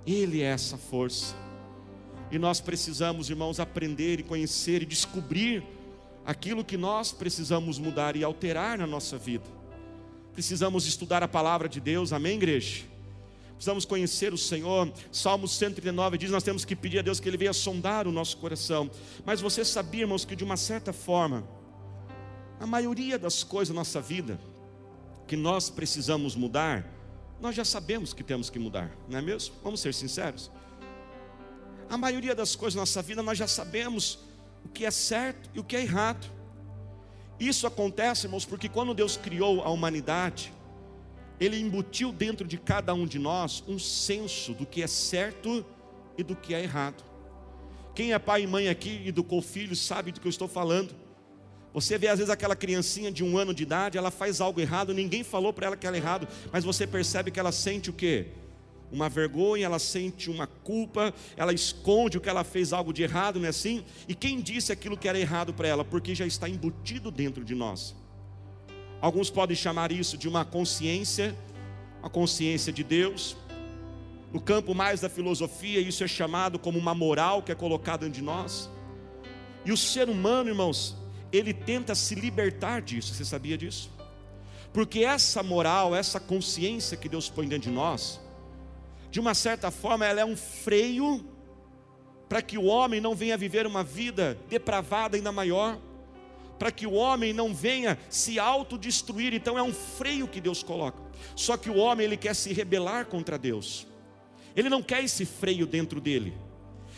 Ele 0.05 0.43
é 0.43 0.45
essa 0.45 0.77
força. 0.77 1.35
E 2.31 2.37
nós 2.37 2.59
precisamos, 2.59 3.29
irmãos, 3.29 3.59
aprender 3.59 4.19
e 4.19 4.23
conhecer 4.23 4.81
e 4.81 4.85
descobrir 4.85 5.63
aquilo 6.25 6.63
que 6.63 6.77
nós 6.77 7.11
precisamos 7.11 7.79
mudar 7.79 8.15
e 8.15 8.23
alterar 8.23 8.77
na 8.77 8.87
nossa 8.87 9.17
vida. 9.17 9.45
Precisamos 10.33 10.85
estudar 10.85 11.23
a 11.23 11.27
palavra 11.27 11.69
de 11.69 11.79
Deus, 11.79 12.11
amém, 12.11 12.35
igreja? 12.35 12.83
precisamos 13.57 13.85
conhecer 13.85 14.33
o 14.33 14.37
Senhor. 14.37 14.91
Salmo 15.11 15.47
139 15.47 16.17
diz: 16.17 16.31
Nós 16.31 16.43
temos 16.43 16.63
que 16.63 16.75
pedir 16.75 16.99
a 16.99 17.01
Deus 17.01 17.19
que 17.19 17.27
Ele 17.27 17.37
venha 17.37 17.53
sondar 17.53 18.07
o 18.07 18.11
nosso 18.11 18.37
coração. 18.37 18.89
Mas 19.25 19.41
você 19.41 19.65
sabia, 19.65 20.01
irmãos, 20.01 20.23
que 20.23 20.35
de 20.35 20.43
uma 20.43 20.55
certa 20.55 20.93
forma, 20.93 21.43
a 22.59 22.65
maioria 22.65 23.19
das 23.19 23.43
coisas 23.43 23.69
da 23.69 23.75
nossa 23.75 23.99
vida 23.99 24.39
que 25.27 25.35
nós 25.35 25.69
precisamos 25.69 26.35
mudar, 26.35 26.87
nós 27.41 27.53
já 27.55 27.65
sabemos 27.65 28.13
que 28.13 28.23
temos 28.23 28.49
que 28.49 28.57
mudar, 28.57 28.95
não 29.09 29.19
é 29.19 29.21
mesmo? 29.21 29.55
Vamos 29.63 29.81
ser 29.81 29.93
sinceros. 29.93 30.49
A 31.89 31.97
maioria 31.97 32.35
das 32.35 32.55
coisas 32.55 32.75
na 32.75 32.81
nossa 32.81 33.01
vida 33.01 33.21
nós 33.21 33.37
já 33.37 33.47
sabemos 33.47 34.19
o 34.65 34.69
que 34.69 34.85
é 34.85 34.91
certo 34.91 35.49
e 35.53 35.59
o 35.59 35.63
que 35.63 35.75
é 35.75 35.81
errado. 35.81 36.27
Isso 37.39 37.67
acontece, 37.67 38.25
irmãos, 38.25 38.45
porque 38.45 38.67
quando 38.67 38.93
Deus 38.93 39.15
criou 39.15 39.61
a 39.61 39.69
humanidade, 39.69 40.51
Ele 41.39 41.59
embutiu 41.59 42.11
dentro 42.11 42.47
de 42.47 42.57
cada 42.57 42.93
um 42.93 43.05
de 43.05 43.19
nós 43.19 43.63
um 43.67 43.77
senso 43.77 44.53
do 44.53 44.65
que 44.65 44.81
é 44.81 44.87
certo 44.87 45.65
e 46.17 46.23
do 46.23 46.35
que 46.35 46.53
é 46.53 46.61
errado. 46.61 47.03
Quem 47.93 48.13
é 48.13 48.19
pai 48.19 48.43
e 48.43 48.47
mãe 48.47 48.67
aqui 48.67 49.01
e 49.03 49.09
educou 49.09 49.41
filhos 49.41 49.79
sabe 49.79 50.11
do 50.11 50.19
que 50.19 50.27
eu 50.27 50.29
estou 50.29 50.47
falando. 50.47 50.93
Você 51.73 51.97
vê 51.97 52.07
às 52.07 52.17
vezes 52.17 52.31
aquela 52.31 52.55
criancinha 52.55 53.11
de 53.11 53.23
um 53.23 53.37
ano 53.37 53.53
de 53.53 53.63
idade, 53.63 53.97
ela 53.97 54.09
faz 54.09 54.41
algo 54.41 54.59
errado, 54.59 54.93
ninguém 54.93 55.23
falou 55.23 55.53
para 55.53 55.67
ela 55.67 55.77
que 55.77 55.85
era 55.85 55.95
errado, 55.95 56.27
mas 56.51 56.63
você 56.63 56.87
percebe 56.87 57.29
que 57.29 57.39
ela 57.39 57.51
sente 57.51 57.89
o 57.89 57.93
quê? 57.93 58.27
Uma 58.91 59.09
vergonha, 59.09 59.65
ela 59.65 59.79
sente 59.79 60.29
uma 60.29 60.47
culpa, 60.47 61.13
ela 61.35 61.53
esconde 61.53 62.17
o 62.17 62.21
que 62.21 62.29
ela 62.29 62.43
fez 62.43 62.71
algo 62.71 62.93
de 62.93 63.03
errado, 63.03 63.39
não 63.39 63.45
é 63.45 63.49
assim? 63.49 63.83
E 64.07 64.15
quem 64.15 64.39
disse 64.39 64.71
aquilo 64.71 64.97
que 64.97 65.07
era 65.07 65.19
errado 65.19 65.53
para 65.53 65.67
ela? 65.67 65.83
Porque 65.83 66.15
já 66.15 66.25
está 66.25 66.47
embutido 66.47 67.11
dentro 67.11 67.43
de 67.43 67.53
nós. 67.53 67.95
Alguns 69.01 69.29
podem 69.29 69.55
chamar 69.55 69.91
isso 69.91 70.17
de 70.17 70.27
uma 70.27 70.43
consciência, 70.43 71.35
a 72.01 72.09
consciência 72.09 72.71
de 72.71 72.83
Deus. 72.83 73.37
No 74.33 74.41
campo 74.41 74.73
mais 74.73 75.01
da 75.01 75.09
filosofia, 75.09 75.79
isso 75.79 76.03
é 76.03 76.07
chamado 76.07 76.57
como 76.57 76.79
uma 76.79 76.95
moral 76.95 77.43
que 77.43 77.51
é 77.51 77.55
colocada 77.55 78.05
dentro 78.05 78.19
de 78.19 78.25
nós. 78.25 78.69
E 79.65 79.71
o 79.71 79.77
ser 79.77 80.09
humano, 80.09 80.49
irmãos, 80.49 80.95
ele 81.31 81.53
tenta 81.53 81.93
se 81.93 82.15
libertar 82.15 82.81
disso, 82.81 83.13
você 83.13 83.25
sabia 83.25 83.57
disso? 83.57 83.91
Porque 84.73 84.99
essa 84.99 85.43
moral, 85.43 85.95
essa 85.95 86.19
consciência 86.19 86.97
que 86.97 87.09
Deus 87.09 87.29
põe 87.29 87.47
dentro 87.47 87.69
de 87.69 87.75
nós, 87.75 88.19
de 89.09 89.19
uma 89.19 89.33
certa 89.33 89.71
forma, 89.71 90.05
ela 90.05 90.21
é 90.21 90.25
um 90.25 90.35
freio 90.35 91.25
para 92.27 92.41
que 92.41 92.57
o 92.57 92.65
homem 92.65 92.99
não 92.99 93.15
venha 93.15 93.37
viver 93.37 93.65
uma 93.65 93.83
vida 93.83 94.37
depravada 94.49 95.15
ainda 95.15 95.31
maior, 95.31 95.79
para 96.59 96.71
que 96.71 96.85
o 96.85 96.93
homem 96.93 97.31
não 97.31 97.53
venha 97.53 97.97
se 98.09 98.37
autodestruir. 98.39 99.33
Então 99.33 99.57
é 99.57 99.63
um 99.63 99.73
freio 99.73 100.27
que 100.27 100.41
Deus 100.41 100.61
coloca. 100.61 101.01
Só 101.35 101.55
que 101.55 101.69
o 101.69 101.77
homem 101.77 102.05
ele 102.05 102.17
quer 102.17 102.35
se 102.35 102.51
rebelar 102.51 103.05
contra 103.05 103.37
Deus. 103.37 103.87
Ele 104.55 104.69
não 104.69 104.81
quer 104.81 105.03
esse 105.03 105.23
freio 105.23 105.65
dentro 105.67 106.01
dele, 106.01 106.33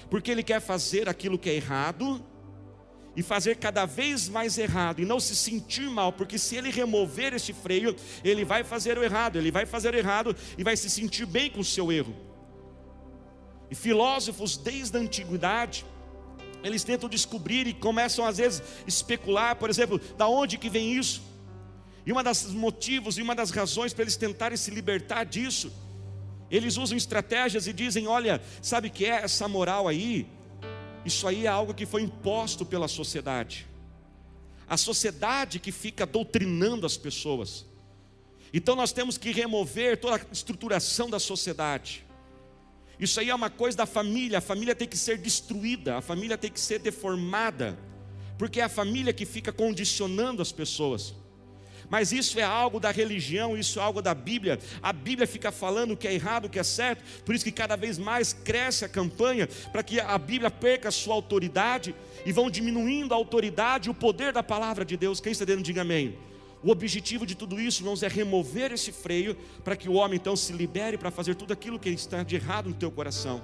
porque 0.09 0.31
ele 0.31 0.41
quer 0.41 0.61
fazer 0.61 1.09
aquilo 1.09 1.37
que 1.37 1.49
é 1.49 1.55
errado 1.55 2.23
e 3.15 3.23
fazer 3.23 3.57
cada 3.57 3.85
vez 3.85 4.29
mais 4.29 4.57
errado 4.57 5.01
e 5.01 5.05
não 5.05 5.19
se 5.19 5.35
sentir 5.35 5.89
mal, 5.89 6.11
porque 6.13 6.37
se 6.37 6.55
ele 6.55 6.69
remover 6.69 7.33
esse 7.33 7.53
freio, 7.53 7.95
ele 8.23 8.45
vai 8.45 8.63
fazer 8.63 8.97
o 8.97 9.03
errado, 9.03 9.37
ele 9.37 9.51
vai 9.51 9.65
fazer 9.65 9.93
o 9.93 9.97
errado 9.97 10.35
e 10.57 10.63
vai 10.63 10.77
se 10.77 10.89
sentir 10.89 11.25
bem 11.25 11.49
com 11.49 11.59
o 11.59 11.65
seu 11.65 11.91
erro. 11.91 12.15
E 13.69 13.75
filósofos 13.75 14.57
desde 14.57 14.97
a 14.97 15.01
antiguidade, 15.01 15.85
eles 16.63 16.83
tentam 16.83 17.07
descobrir 17.07 17.67
e 17.67 17.73
começam 17.73 18.25
às 18.25 18.37
vezes 18.37 18.61
especular, 18.85 19.55
por 19.55 19.69
exemplo, 19.69 19.99
da 20.17 20.27
onde 20.27 20.57
que 20.57 20.69
vem 20.69 20.93
isso? 20.93 21.21
E 22.05 22.11
uma 22.11 22.23
das 22.23 22.45
motivos 22.45 23.17
e 23.17 23.21
uma 23.21 23.35
das 23.35 23.51
razões 23.51 23.93
para 23.93 24.03
eles 24.03 24.15
tentarem 24.15 24.57
se 24.57 24.71
libertar 24.71 25.23
disso, 25.23 25.71
eles 26.49 26.77
usam 26.77 26.97
estratégias 26.97 27.67
e 27.67 27.73
dizem: 27.73 28.07
olha, 28.07 28.41
sabe 28.61 28.89
que 28.89 29.05
é 29.05 29.21
essa 29.23 29.47
moral 29.47 29.87
aí? 29.87 30.27
Isso 31.05 31.27
aí 31.27 31.45
é 31.45 31.49
algo 31.49 31.73
que 31.73 31.85
foi 31.85 32.01
imposto 32.01 32.65
pela 32.65 32.87
sociedade. 32.87 33.67
A 34.67 34.77
sociedade 34.77 35.59
que 35.59 35.71
fica 35.71 36.05
doutrinando 36.05 36.85
as 36.85 36.97
pessoas. 36.97 37.65
Então 38.53 38.75
nós 38.75 38.91
temos 38.91 39.17
que 39.17 39.31
remover 39.31 39.97
toda 39.97 40.17
a 40.17 40.21
estruturação 40.31 41.09
da 41.09 41.19
sociedade. 41.19 42.05
Isso 42.99 43.19
aí 43.19 43.29
é 43.29 43.35
uma 43.35 43.49
coisa 43.49 43.77
da 43.77 43.85
família, 43.85 44.39
a 44.39 44.41
família 44.41 44.75
tem 44.75 44.87
que 44.87 44.97
ser 44.97 45.17
destruída, 45.17 45.97
a 45.97 46.01
família 46.01 46.37
tem 46.37 46.51
que 46.51 46.59
ser 46.59 46.79
deformada, 46.79 47.79
porque 48.37 48.59
é 48.59 48.63
a 48.63 48.69
família 48.69 49.13
que 49.13 49.25
fica 49.25 49.53
condicionando 49.53 50.41
as 50.41 50.51
pessoas 50.51 51.15
mas 51.89 52.11
isso 52.11 52.39
é 52.39 52.43
algo 52.43 52.79
da 52.79 52.91
religião, 52.91 53.57
isso 53.57 53.79
é 53.79 53.83
algo 53.83 54.01
da 54.01 54.13
Bíblia. 54.13 54.59
A 54.81 54.93
Bíblia 54.93 55.27
fica 55.27 55.51
falando 55.51 55.91
o 55.91 55.97
que 55.97 56.07
é 56.07 56.13
errado, 56.13 56.45
o 56.45 56.49
que 56.49 56.59
é 56.59 56.63
certo, 56.63 57.03
por 57.23 57.33
isso 57.33 57.43
que 57.43 57.51
cada 57.51 57.75
vez 57.75 57.97
mais 57.97 58.31
cresce 58.31 58.85
a 58.85 58.89
campanha 58.89 59.47
para 59.71 59.81
que 59.81 59.99
a 59.99 60.17
Bíblia 60.17 60.51
perca 60.51 60.89
a 60.89 60.91
sua 60.91 61.15
autoridade 61.15 61.95
e 62.25 62.31
vão 62.31 62.49
diminuindo 62.49 63.13
a 63.13 63.17
autoridade 63.17 63.89
e 63.89 63.91
o 63.91 63.93
poder 63.93 64.31
da 64.31 64.43
palavra 64.43 64.85
de 64.85 64.95
Deus. 64.95 65.19
Quem 65.19 65.31
está 65.31 65.45
dentro, 65.45 65.63
diga 65.63 65.81
amém. 65.81 66.17
O 66.61 66.71
objetivo 66.71 67.25
de 67.25 67.35
tudo 67.35 67.59
isso, 67.59 67.81
irmãos, 67.81 68.03
é 68.03 68.07
remover 68.07 68.71
esse 68.71 68.91
freio 68.91 69.35
para 69.63 69.77
que 69.77 69.87
o 69.87 69.93
homem 69.93 70.17
então 70.17 70.35
se 70.35 70.51
libere 70.51 70.97
para 70.97 71.09
fazer 71.09 71.35
tudo 71.35 71.53
aquilo 71.53 71.79
que 71.79 71.89
está 71.89 72.21
de 72.21 72.35
errado 72.35 72.69
no 72.69 72.75
teu 72.75 72.91
coração. 72.91 73.41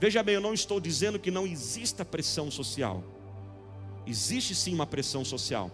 Veja 0.00 0.22
bem, 0.22 0.34
eu 0.34 0.40
não 0.40 0.52
estou 0.52 0.80
dizendo 0.80 1.18
que 1.18 1.30
não 1.30 1.46
exista 1.46 2.04
pressão 2.04 2.50
social. 2.50 3.04
Existe 4.04 4.54
sim 4.54 4.74
uma 4.74 4.86
pressão 4.86 5.24
social. 5.24 5.70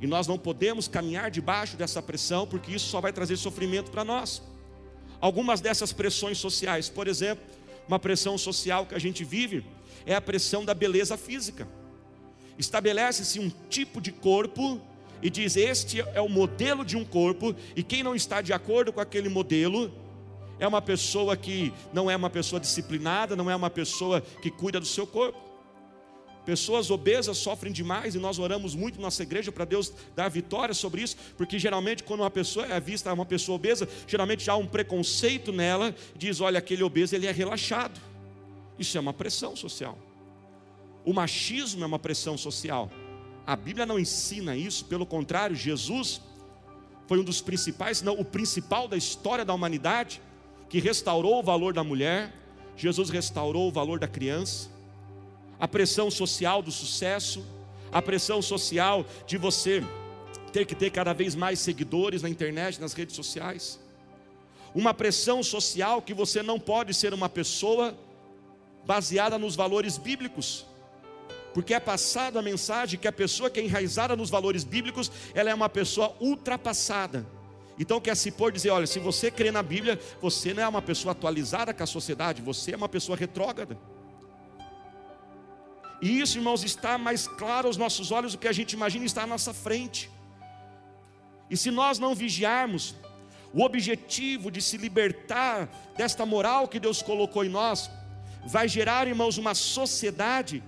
E 0.00 0.06
nós 0.06 0.26
não 0.26 0.38
podemos 0.38 0.88
caminhar 0.88 1.30
debaixo 1.30 1.76
dessa 1.76 2.00
pressão, 2.00 2.46
porque 2.46 2.72
isso 2.72 2.88
só 2.88 3.00
vai 3.00 3.12
trazer 3.12 3.36
sofrimento 3.36 3.90
para 3.90 4.04
nós. 4.04 4.42
Algumas 5.20 5.60
dessas 5.60 5.92
pressões 5.92 6.38
sociais, 6.38 6.88
por 6.88 7.06
exemplo, 7.06 7.44
uma 7.86 7.98
pressão 7.98 8.38
social 8.38 8.86
que 8.86 8.94
a 8.94 8.98
gente 8.98 9.24
vive 9.24 9.64
é 10.06 10.14
a 10.14 10.20
pressão 10.20 10.64
da 10.64 10.72
beleza 10.72 11.16
física. 11.16 11.68
Estabelece-se 12.58 13.38
um 13.38 13.50
tipo 13.68 14.00
de 14.00 14.12
corpo 14.12 14.80
e 15.22 15.28
diz: 15.28 15.56
Este 15.56 16.00
é 16.00 16.20
o 16.20 16.28
modelo 16.28 16.84
de 16.84 16.96
um 16.96 17.04
corpo, 17.04 17.54
e 17.76 17.82
quem 17.82 18.02
não 18.02 18.14
está 18.14 18.40
de 18.40 18.52
acordo 18.52 18.92
com 18.92 19.00
aquele 19.00 19.28
modelo 19.28 19.92
é 20.58 20.66
uma 20.66 20.80
pessoa 20.80 21.36
que 21.36 21.72
não 21.92 22.10
é 22.10 22.16
uma 22.16 22.30
pessoa 22.30 22.60
disciplinada, 22.60 23.34
não 23.34 23.50
é 23.50 23.56
uma 23.56 23.70
pessoa 23.70 24.20
que 24.20 24.50
cuida 24.50 24.78
do 24.78 24.86
seu 24.86 25.06
corpo. 25.06 25.49
Pessoas 26.44 26.90
obesas 26.90 27.36
sofrem 27.36 27.72
demais 27.72 28.14
e 28.14 28.18
nós 28.18 28.38
oramos 28.38 28.74
muito 28.74 28.96
na 28.96 29.02
nossa 29.02 29.22
igreja 29.22 29.52
para 29.52 29.64
Deus 29.64 29.92
dar 30.16 30.28
vitória 30.28 30.72
sobre 30.72 31.02
isso, 31.02 31.16
porque 31.36 31.58
geralmente 31.58 32.02
quando 32.02 32.20
uma 32.20 32.30
pessoa 32.30 32.66
é 32.66 32.80
vista 32.80 33.12
uma 33.12 33.26
pessoa 33.26 33.56
obesa, 33.56 33.88
geralmente 34.06 34.44
já 34.44 34.54
há 34.54 34.56
um 34.56 34.66
preconceito 34.66 35.52
nela, 35.52 35.94
diz, 36.16 36.40
olha, 36.40 36.58
aquele 36.58 36.82
obeso 36.82 37.14
ele 37.14 37.26
é 37.26 37.32
relaxado. 37.32 38.00
Isso 38.78 38.96
é 38.96 39.00
uma 39.00 39.12
pressão 39.12 39.54
social. 39.54 39.98
O 41.04 41.12
machismo 41.12 41.84
é 41.84 41.86
uma 41.86 41.98
pressão 41.98 42.38
social. 42.38 42.90
A 43.46 43.54
Bíblia 43.54 43.84
não 43.84 43.98
ensina 43.98 44.56
isso, 44.56 44.86
pelo 44.86 45.04
contrário, 45.04 45.54
Jesus 45.54 46.22
foi 47.06 47.18
um 47.18 47.24
dos 47.24 47.40
principais, 47.40 48.00
não, 48.00 48.14
o 48.18 48.24
principal 48.24 48.88
da 48.88 48.96
história 48.96 49.44
da 49.44 49.52
humanidade, 49.52 50.22
que 50.68 50.78
restaurou 50.78 51.40
o 51.40 51.42
valor 51.42 51.74
da 51.74 51.82
mulher, 51.82 52.32
Jesus 52.76 53.10
restaurou 53.10 53.68
o 53.68 53.72
valor 53.72 53.98
da 53.98 54.06
criança 54.08 54.79
a 55.60 55.68
pressão 55.68 56.10
social 56.10 56.62
do 56.62 56.72
sucesso, 56.72 57.44
a 57.92 58.00
pressão 58.00 58.40
social 58.40 59.04
de 59.26 59.36
você 59.36 59.84
ter 60.52 60.64
que 60.64 60.74
ter 60.74 60.90
cada 60.90 61.12
vez 61.12 61.34
mais 61.34 61.58
seguidores 61.58 62.22
na 62.22 62.28
internet, 62.28 62.80
nas 62.80 62.92
redes 62.92 63.14
sociais, 63.14 63.78
uma 64.74 64.94
pressão 64.94 65.42
social 65.42 66.00
que 66.00 66.14
você 66.14 66.42
não 66.42 66.58
pode 66.58 66.94
ser 66.94 67.12
uma 67.12 67.28
pessoa 67.28 67.96
baseada 68.86 69.38
nos 69.38 69.54
valores 69.54 69.98
bíblicos, 69.98 70.66
porque 71.52 71.74
é 71.74 71.80
passada 71.80 72.38
a 72.38 72.42
mensagem 72.42 72.98
que 72.98 73.08
a 73.08 73.12
pessoa 73.12 73.50
que 73.50 73.60
é 73.60 73.64
enraizada 73.64 74.16
nos 74.16 74.30
valores 74.30 74.64
bíblicos, 74.64 75.10
ela 75.34 75.50
é 75.50 75.54
uma 75.54 75.68
pessoa 75.68 76.16
ultrapassada. 76.20 77.26
Então 77.78 78.00
quer 78.00 78.16
se 78.16 78.30
pôr 78.30 78.52
dizer, 78.52 78.70
olha, 78.70 78.86
se 78.86 78.98
você 78.98 79.30
crê 79.30 79.50
na 79.50 79.62
Bíblia, 79.62 79.98
você 80.20 80.54
não 80.54 80.62
é 80.62 80.68
uma 80.68 80.82
pessoa 80.82 81.12
atualizada 81.12 81.74
com 81.74 81.82
a 81.82 81.86
sociedade, 81.86 82.40
você 82.42 82.72
é 82.72 82.76
uma 82.76 82.88
pessoa 82.88 83.16
retrógrada. 83.16 83.76
E 86.00 86.20
isso, 86.20 86.38
irmãos, 86.38 86.64
está 86.64 86.96
mais 86.96 87.28
claro 87.28 87.66
aos 87.66 87.76
nossos 87.76 88.10
olhos 88.10 88.32
do 88.32 88.38
que 88.38 88.48
a 88.48 88.52
gente 88.52 88.72
imagina 88.72 89.04
está 89.04 89.24
à 89.24 89.26
nossa 89.26 89.52
frente. 89.52 90.10
E 91.50 91.56
se 91.56 91.70
nós 91.70 91.98
não 91.98 92.14
vigiarmos, 92.14 92.94
o 93.52 93.62
objetivo 93.62 94.50
de 94.50 94.62
se 94.62 94.76
libertar 94.76 95.68
desta 95.96 96.24
moral 96.24 96.68
que 96.68 96.78
Deus 96.78 97.02
colocou 97.02 97.44
em 97.44 97.48
nós, 97.48 97.90
vai 98.46 98.68
gerar, 98.68 99.08
irmãos, 99.08 99.36
uma 99.36 99.54
sociedade 99.54 100.62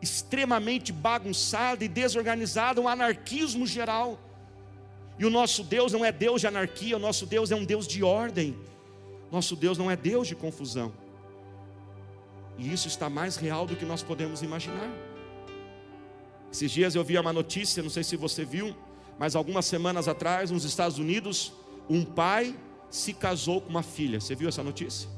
extremamente 0.00 0.92
bagunçada 0.92 1.84
e 1.84 1.88
desorganizada, 1.88 2.80
um 2.80 2.88
anarquismo 2.88 3.66
geral. 3.66 4.18
E 5.18 5.24
o 5.24 5.30
nosso 5.30 5.64
Deus 5.64 5.92
não 5.92 6.04
é 6.04 6.12
Deus 6.12 6.40
de 6.40 6.46
anarquia, 6.46 6.96
o 6.96 7.00
nosso 7.00 7.26
Deus 7.26 7.50
é 7.50 7.56
um 7.56 7.64
Deus 7.64 7.88
de 7.88 8.04
ordem. 8.04 8.56
Nosso 9.32 9.56
Deus 9.56 9.76
não 9.76 9.90
é 9.90 9.96
Deus 9.96 10.28
de 10.28 10.36
confusão. 10.36 10.92
E 12.58 12.72
isso 12.72 12.88
está 12.88 13.08
mais 13.08 13.36
real 13.36 13.64
do 13.64 13.76
que 13.76 13.84
nós 13.84 14.02
podemos 14.02 14.42
imaginar. 14.42 14.90
Esses 16.52 16.70
dias 16.72 16.96
eu 16.96 17.04
vi 17.04 17.16
uma 17.16 17.32
notícia, 17.32 17.82
não 17.82 17.90
sei 17.90 18.02
se 18.02 18.16
você 18.16 18.44
viu, 18.44 18.76
mas 19.16 19.36
algumas 19.36 19.64
semanas 19.64 20.08
atrás, 20.08 20.50
nos 20.50 20.64
Estados 20.64 20.98
Unidos, 20.98 21.52
um 21.88 22.04
pai 22.04 22.54
se 22.90 23.14
casou 23.14 23.60
com 23.60 23.68
uma 23.68 23.82
filha. 23.82 24.20
Você 24.20 24.34
viu 24.34 24.48
essa 24.48 24.62
notícia? 24.62 25.08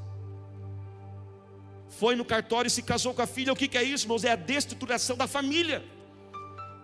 Foi 1.88 2.14
no 2.14 2.24
cartório 2.24 2.68
e 2.68 2.70
se 2.70 2.82
casou 2.82 3.14
com 3.14 3.22
a 3.22 3.26
filha. 3.26 3.52
O 3.52 3.56
que 3.56 3.76
é 3.76 3.82
isso, 3.82 4.04
irmãos? 4.04 4.24
É 4.24 4.32
a 4.32 4.36
destruturação 4.36 5.16
da 5.16 5.26
família. 5.26 5.82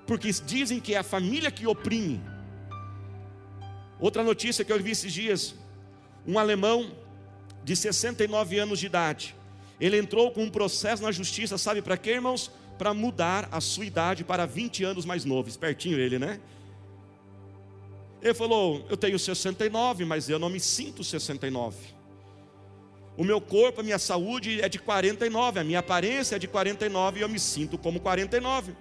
Porque 0.07 0.31
dizem 0.31 0.81
que 0.81 0.95
é 0.95 0.99
a 0.99 1.03
família 1.03 1.51
que 1.51 1.67
oprime. 1.67 2.21
Outra 3.99 4.23
notícia 4.23 4.65
que 4.65 4.73
eu 4.73 4.83
vi 4.83 4.93
esses 4.93 5.13
dias: 5.13 5.55
um 6.27 6.39
alemão 6.39 6.93
de 7.65 7.75
69 7.75 8.59
anos 8.59 8.79
de 8.79 8.87
idade 8.87 9.35
Ele 9.81 9.99
entrou 9.99 10.31
com 10.31 10.45
um 10.45 10.51
processo 10.51 11.03
na 11.03 11.13
justiça, 11.13 11.59
sabe 11.59 11.83
para 11.83 11.97
quê, 11.97 12.13
irmãos? 12.13 12.51
Para 12.79 12.95
mudar 12.95 13.49
a 13.53 13.61
sua 13.61 13.85
idade 13.85 14.25
para 14.25 14.47
20 14.47 14.85
anos 14.85 15.05
mais 15.05 15.25
novo. 15.25 15.49
Espertinho 15.49 15.99
ele, 15.99 16.19
né? 16.19 16.41
Ele 18.23 18.35
falou: 18.35 18.85
Eu 18.89 18.97
tenho 18.97 19.19
69, 19.19 20.05
mas 20.05 20.29
eu 20.29 20.39
não 20.39 20.49
me 20.49 20.61
sinto 20.61 21.05
69. 21.05 21.77
O 23.17 23.25
meu 23.25 23.41
corpo, 23.41 23.81
a 23.81 23.85
minha 23.85 23.99
saúde 23.99 24.61
é 24.61 24.69
de 24.69 24.79
49, 24.79 25.61
a 25.61 25.65
minha 25.65 25.79
aparência 25.79 26.37
é 26.37 26.39
de 26.39 26.47
49 26.47 27.19
e 27.19 27.23
eu 27.23 27.29
me 27.29 27.39
sinto 27.39 27.79
como 27.79 27.99
49. 27.99 28.75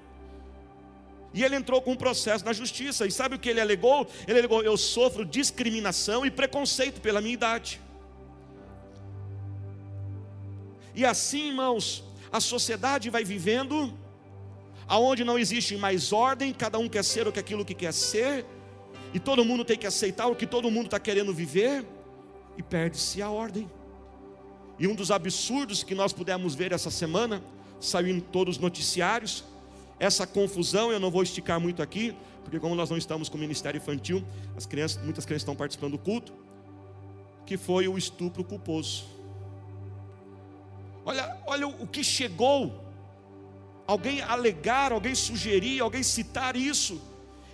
E 1.34 1.44
ele 1.44 1.56
entrou 1.56 1.82
com 1.82 1.92
um 1.92 1.96
processo 1.96 2.46
na 2.46 2.54
justiça. 2.54 3.06
E 3.06 3.12
sabe 3.12 3.36
o 3.36 3.40
que 3.40 3.50
ele 3.50 3.62
alegou? 3.62 4.08
Ele 4.28 4.40
alegou: 4.40 4.64
Eu 4.64 4.78
sofro 4.78 5.26
discriminação 5.26 6.26
e 6.26 6.32
preconceito 6.32 7.02
pela 7.02 7.22
minha 7.22 7.34
idade. 7.34 7.82
E 10.96 11.06
assim, 11.06 11.50
irmãos, 11.50 12.04
a 12.32 12.40
sociedade 12.40 13.10
vai 13.10 13.24
vivendo, 13.24 13.94
aonde 14.88 15.24
não 15.24 15.38
existe 15.38 15.76
mais 15.76 16.14
ordem, 16.14 16.54
cada 16.54 16.80
um 16.80 16.88
quer 16.88 17.04
ser 17.04 17.28
o 17.28 17.32
que 17.32 17.40
aquilo 17.40 17.66
que 17.66 17.74
quer 17.74 17.94
ser, 17.94 18.46
e 19.14 19.20
todo 19.20 19.44
mundo 19.44 19.66
tem 19.66 19.78
que 19.78 19.86
aceitar 19.86 20.28
o 20.28 20.36
que 20.36 20.48
todo 20.48 20.72
mundo 20.72 20.86
está 20.86 21.00
querendo 21.00 21.34
viver, 21.34 21.86
e 22.58 22.64
perde-se 22.64 23.22
a 23.22 23.30
ordem. 23.30 23.70
E 24.80 24.88
um 24.88 24.96
dos 24.96 25.12
absurdos 25.12 25.84
que 25.84 25.94
nós 25.94 26.14
pudemos 26.14 26.56
ver 26.56 26.72
essa 26.72 26.90
semana, 26.90 27.44
saiu 27.80 28.16
em 28.16 28.22
todos 28.22 28.56
os 28.56 28.62
noticiários, 28.62 29.44
essa 30.00 30.26
confusão, 30.26 30.92
eu 30.92 31.00
não 31.00 31.12
vou 31.12 31.24
esticar 31.24 31.60
muito 31.60 31.82
aqui, 31.82 32.16
porque 32.44 32.60
como 32.60 32.76
nós 32.76 32.90
não 32.90 32.98
estamos 32.98 33.28
com 33.28 33.38
o 33.38 33.40
ministério 33.40 33.78
infantil, 33.80 34.24
as 34.56 34.66
crianças, 34.66 35.04
muitas 35.04 35.26
crianças 35.26 35.42
estão 35.42 35.56
participando 35.56 35.94
do 35.94 35.98
culto, 35.98 36.34
que 37.46 37.58
foi 37.58 37.88
o 37.88 37.98
estupro 37.98 38.44
culposo. 38.44 39.15
Olha, 41.06 41.38
olha 41.46 41.68
o 41.68 41.88
que 41.88 42.04
chegou. 42.04 42.84
Alguém 43.86 44.22
alegar, 44.22 44.92
alguém 44.92 45.14
sugerir, 45.14 45.80
alguém 45.80 46.02
citar 46.02 46.56
isso. 46.56 47.00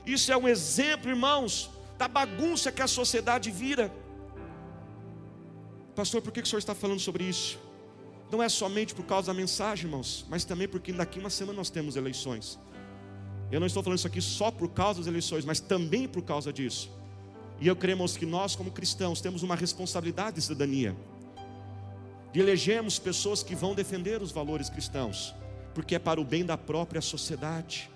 Isso 0.06 0.32
é 0.32 0.38
um 0.38 0.48
exemplo, 0.48 1.10
irmãos, 1.10 1.70
da 1.98 2.08
bagunça 2.08 2.72
que 2.72 2.82
a 2.82 2.88
sociedade 2.88 3.52
vira. 3.52 3.92
Pastor, 5.94 6.22
por 6.22 6.32
que 6.32 6.40
o 6.40 6.46
senhor 6.46 6.60
está 6.60 6.74
falando 6.74 7.02
sobre 7.02 7.26
isso? 7.26 7.60
Não 8.32 8.42
é 8.42 8.48
somente 8.48 8.96
por 8.96 9.06
causa 9.06 9.28
da 9.28 9.34
mensagem, 9.34 9.86
irmãos, 9.86 10.26
mas 10.30 10.46
também 10.46 10.68
porque 10.68 10.94
daqui 10.94 11.20
uma 11.20 11.30
semana 11.30 11.58
nós 11.58 11.70
temos 11.70 11.98
eleições. 11.98 12.58
Eu 13.52 13.60
não 13.60 13.68
estou 13.68 13.84
falando 13.84 13.98
isso 13.98 14.08
aqui 14.08 14.22
só 14.22 14.50
por 14.50 14.70
causa 14.70 15.00
das 15.00 15.08
eleições, 15.08 15.44
mas 15.44 15.60
também 15.60 16.08
por 16.08 16.22
causa 16.24 16.54
disso. 16.54 16.90
E 17.60 17.68
eu 17.68 17.76
creio, 17.76 17.96
irmãos, 17.96 18.16
que 18.16 18.26
nós, 18.26 18.56
como 18.56 18.72
cristãos, 18.72 19.20
temos 19.20 19.44
uma 19.44 19.56
responsabilidade 19.56 20.38
de 20.38 20.42
cidadania 20.44 20.96
de 22.32 22.40
elegermos 22.40 22.98
pessoas 22.98 23.44
que 23.44 23.56
vão 23.56 23.76
defender 23.76 24.22
os 24.22 24.32
valores 24.32 24.70
cristãos, 24.70 25.36
porque 25.74 25.96
é 25.96 26.00
para 26.00 26.20
o 26.20 26.26
bem 26.26 26.46
da 26.46 26.58
própria 26.58 27.02
sociedade. 27.02 27.90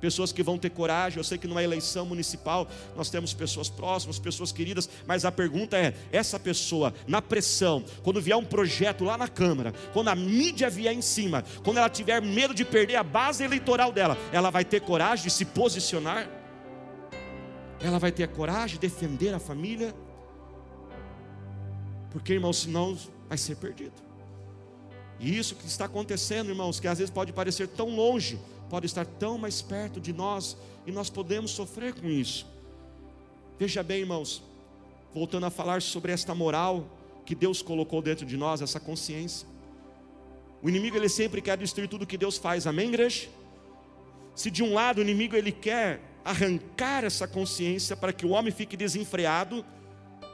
Pessoas 0.00 0.32
que 0.32 0.42
vão 0.42 0.58
ter 0.58 0.68
coragem, 0.68 1.16
eu 1.16 1.24
sei 1.24 1.38
que 1.38 1.46
numa 1.46 1.62
eleição 1.62 2.04
municipal 2.04 2.68
nós 2.94 3.08
temos 3.08 3.32
pessoas 3.32 3.70
próximas, 3.70 4.18
pessoas 4.18 4.52
queridas, 4.52 4.86
mas 5.06 5.24
a 5.24 5.32
pergunta 5.32 5.78
é: 5.78 5.94
essa 6.12 6.38
pessoa, 6.38 6.92
na 7.06 7.22
pressão, 7.22 7.82
quando 8.02 8.20
vier 8.20 8.36
um 8.36 8.44
projeto 8.44 9.02
lá 9.02 9.16
na 9.16 9.28
Câmara, 9.28 9.72
quando 9.94 10.08
a 10.08 10.14
mídia 10.14 10.68
vier 10.68 10.92
em 10.92 11.00
cima, 11.00 11.42
quando 11.62 11.78
ela 11.78 11.88
tiver 11.88 12.20
medo 12.20 12.52
de 12.52 12.66
perder 12.66 12.96
a 12.96 13.02
base 13.02 13.44
eleitoral 13.44 13.92
dela, 13.92 14.18
ela 14.30 14.50
vai 14.50 14.62
ter 14.62 14.82
coragem 14.82 15.24
de 15.24 15.30
se 15.30 15.46
posicionar? 15.46 16.28
Ela 17.80 17.98
vai 17.98 18.12
ter 18.12 18.24
a 18.24 18.28
coragem 18.28 18.78
de 18.78 18.80
defender 18.80 19.32
a 19.32 19.38
família? 19.38 19.94
Porque, 22.10 22.34
irmãos, 22.34 22.58
senão 22.58 22.96
vai 23.28 23.38
ser 23.38 23.56
perdido. 23.56 23.94
E 25.18 25.36
isso 25.38 25.54
que 25.54 25.66
está 25.66 25.84
acontecendo, 25.84 26.50
irmãos, 26.50 26.80
que 26.80 26.88
às 26.88 26.98
vezes 26.98 27.12
pode 27.12 27.32
parecer 27.32 27.68
tão 27.68 27.94
longe, 27.94 28.38
pode 28.68 28.86
estar 28.86 29.06
tão 29.06 29.38
mais 29.38 29.62
perto 29.62 30.00
de 30.00 30.12
nós, 30.12 30.56
e 30.86 30.92
nós 30.92 31.08
podemos 31.08 31.50
sofrer 31.50 31.94
com 31.94 32.08
isso. 32.08 32.46
Veja 33.58 33.82
bem, 33.82 34.00
irmãos, 34.00 34.42
voltando 35.14 35.46
a 35.46 35.50
falar 35.50 35.80
sobre 35.80 36.12
esta 36.12 36.34
moral 36.34 36.86
que 37.24 37.34
Deus 37.34 37.62
colocou 37.62 38.02
dentro 38.02 38.26
de 38.26 38.36
nós, 38.36 38.60
essa 38.60 38.80
consciência. 38.80 39.46
O 40.62 40.68
inimigo 40.68 40.96
ele 40.96 41.08
sempre 41.08 41.40
quer 41.40 41.56
destruir 41.56 41.88
tudo 41.88 42.06
que 42.06 42.18
Deus 42.18 42.36
faz, 42.36 42.66
amém, 42.66 42.88
igreja? 42.88 43.28
Se 44.34 44.50
de 44.50 44.62
um 44.62 44.74
lado 44.74 44.98
o 44.98 45.02
inimigo 45.02 45.36
ele 45.36 45.52
quer 45.52 46.00
arrancar 46.24 47.04
essa 47.04 47.28
consciência 47.28 47.96
para 47.96 48.12
que 48.12 48.26
o 48.26 48.30
homem 48.30 48.52
fique 48.52 48.76
desenfreado, 48.76 49.64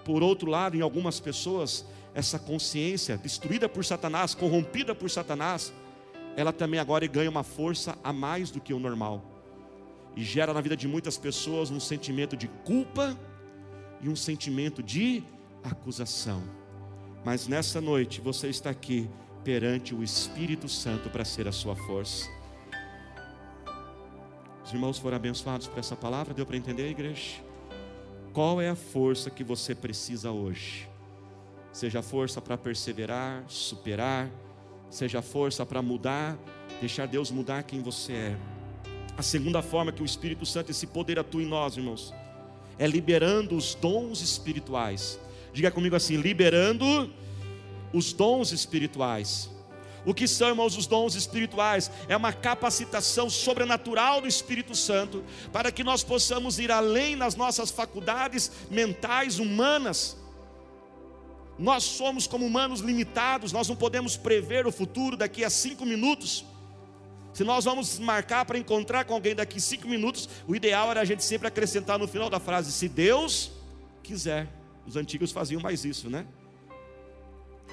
por 0.05 0.23
outro 0.23 0.49
lado, 0.49 0.77
em 0.77 0.81
algumas 0.81 1.21
pessoas, 1.21 1.85
essa 2.15 2.39
consciência 2.39 3.17
destruída 3.17 3.69
por 3.69 3.85
Satanás, 3.85 4.35
corrompida 4.35 4.95
por 4.95 5.11
Satanás, 5.11 5.73
ela 6.37 6.53
também 6.53 6.81
agora 6.81 7.07
ganha 7.07 7.31
uma 7.31 7.43
força 7.43 7.97
a 8.03 8.13
mais 8.13 8.51
do 8.51 8.61
que 8.61 8.73
o 8.73 8.79
normal. 8.79 9.25
E 10.17 10.25
gera 10.25 10.53
na 10.53 10.61
vida 10.61 10.77
de 10.77 10.89
muitas 10.89 11.17
pessoas 11.17 11.71
um 11.71 11.81
sentimento 11.81 12.37
de 12.37 12.49
culpa 12.65 13.19
e 14.01 14.09
um 14.09 14.17
sentimento 14.17 14.83
de 14.83 15.23
acusação. 15.63 16.43
Mas 17.25 17.47
nessa 17.47 17.81
noite 17.81 18.21
você 18.21 18.49
está 18.49 18.71
aqui 18.71 19.09
perante 19.45 19.95
o 19.95 20.03
Espírito 20.03 20.69
Santo 20.69 21.11
para 21.11 21.25
ser 21.25 21.47
a 21.47 21.53
sua 21.53 21.77
força. 21.77 22.29
Os 24.65 24.73
irmãos 24.73 24.99
foram 24.99 25.17
abençoados 25.17 25.67
por 25.67 25.79
essa 25.79 25.97
palavra, 25.97 26.33
deu 26.33 26.47
para 26.47 26.57
entender, 26.57 26.89
igreja? 26.91 27.43
Qual 28.33 28.61
é 28.61 28.69
a 28.69 28.77
força 28.77 29.29
que 29.29 29.43
você 29.43 29.75
precisa 29.75 30.31
hoje? 30.31 30.89
Seja 31.73 32.03
força 32.03 32.41
para 32.41 32.59
perseverar, 32.59 33.45
superar, 33.49 34.31
seja 34.91 35.23
força 35.23 35.65
para 35.65 35.81
mudar, 35.81 36.37
deixar 36.81 37.07
Deus 37.07 37.31
mudar 37.31 37.63
quem 37.63 37.81
você 37.81 38.13
é. 38.13 38.37
A 39.17 39.23
segunda 39.23 39.63
forma 39.63 39.93
que 39.93 40.03
o 40.03 40.07
Espírito 40.07 40.47
Santo, 40.47 40.71
esse 40.71 40.87
poder 40.87 41.19
atua 41.19 41.43
em 41.43 41.47
nós, 41.47 41.77
irmãos, 41.77 42.15
é 42.79 42.87
liberando 42.87 43.57
os 43.57 43.75
dons 43.75 44.23
espirituais. 44.23 45.19
Diga 45.53 45.71
comigo 45.71 45.95
assim: 45.95 46.17
liberando 46.17 47.13
os 47.93 48.13
dons 48.13 48.53
espirituais. 48.53 49.51
O 50.05 50.15
que 50.15 50.27
são, 50.27 50.49
irmãos, 50.49 50.77
os 50.79 50.87
dons 50.87 51.15
espirituais? 51.15 51.91
É 52.09 52.17
uma 52.17 52.33
capacitação 52.33 53.29
sobrenatural 53.29 54.23
do 54.23 54.27
Espírito 54.27 54.75
Santo 54.75 55.23
para 55.53 55.71
que 55.71 55.85
nós 55.85 56.03
possamos 56.03 56.59
ir 56.59 56.73
além 56.73 57.15
nas 57.15 57.37
nossas 57.37 57.71
faculdades 57.71 58.51
mentais, 58.71 59.39
humanas, 59.39 60.17
nós 61.61 61.85
somos 61.85 62.27
como 62.27 62.47
humanos 62.47 62.81
limitados, 62.81 63.53
nós 63.53 63.69
não 63.69 63.77
podemos 63.77 64.17
prever 64.17 64.67
o 64.67 64.73
futuro 64.73 65.15
daqui 65.15 65.45
a 65.45 65.51
cinco 65.51 65.85
minutos. 65.85 66.43
Se 67.35 67.45
nós 67.45 67.67
vamos 67.67 67.99
marcar 67.99 68.47
para 68.47 68.59
encontrar 68.59 69.05
com 69.05 69.13
alguém 69.13 69.35
daqui 69.35 69.59
a 69.59 69.61
cinco 69.61 69.87
minutos, 69.87 70.27
o 70.49 70.57
ideal 70.57 70.91
era 70.91 71.03
a 71.03 71.05
gente 71.05 71.23
sempre 71.23 71.47
acrescentar 71.47 71.99
no 71.99 72.09
final 72.09 72.31
da 72.31 72.41
frase: 72.41 72.73
se 72.73 72.89
Deus 72.89 73.53
quiser. 74.03 74.49
Os 74.87 74.97
antigos 74.97 75.31
faziam 75.31 75.61
mais 75.61 75.85
isso, 75.85 76.09
né? 76.09 76.27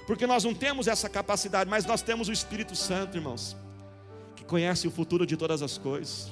Porque 0.06 0.28
nós 0.28 0.43
não 0.43 0.54
temos 0.54 0.88
essa 0.88 1.08
capacidade, 1.08 1.69
mas 1.69 1.86
nós 1.86 2.02
temos 2.02 2.28
o 2.28 2.34
Espírito 2.34 2.76
Santo, 2.76 3.17
irmãos, 3.17 3.56
que 4.36 4.43
conhece 4.43 4.86
o 4.86 4.91
futuro 4.91 5.26
de 5.26 5.38
todas 5.38 5.62
as 5.62 5.78
coisas, 5.78 6.30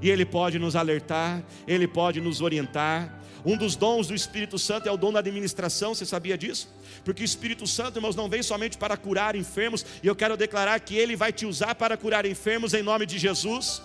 e 0.00 0.08
Ele 0.08 0.24
pode 0.24 0.58
nos 0.58 0.76
alertar, 0.76 1.42
Ele 1.66 1.88
pode 1.88 2.20
nos 2.20 2.40
orientar, 2.40 3.20
um 3.46 3.56
dos 3.56 3.76
dons 3.76 4.08
do 4.08 4.14
Espírito 4.14 4.58
Santo 4.58 4.88
é 4.88 4.92
o 4.92 4.96
dom 4.96 5.12
da 5.12 5.20
administração, 5.20 5.94
você 5.94 6.04
sabia 6.04 6.36
disso? 6.36 6.68
Porque 7.04 7.22
o 7.22 7.24
Espírito 7.24 7.64
Santo, 7.64 7.98
irmãos, 7.98 8.16
não 8.16 8.28
vem 8.28 8.42
somente 8.42 8.76
para 8.76 8.96
curar 8.96 9.36
enfermos, 9.36 9.86
e 10.02 10.06
eu 10.08 10.16
quero 10.16 10.36
declarar 10.36 10.80
que 10.80 10.96
ele 10.96 11.14
vai 11.14 11.32
te 11.32 11.46
usar 11.46 11.76
para 11.76 11.96
curar 11.96 12.26
enfermos 12.26 12.74
em 12.74 12.82
nome 12.82 13.06
de 13.06 13.18
Jesus, 13.18 13.80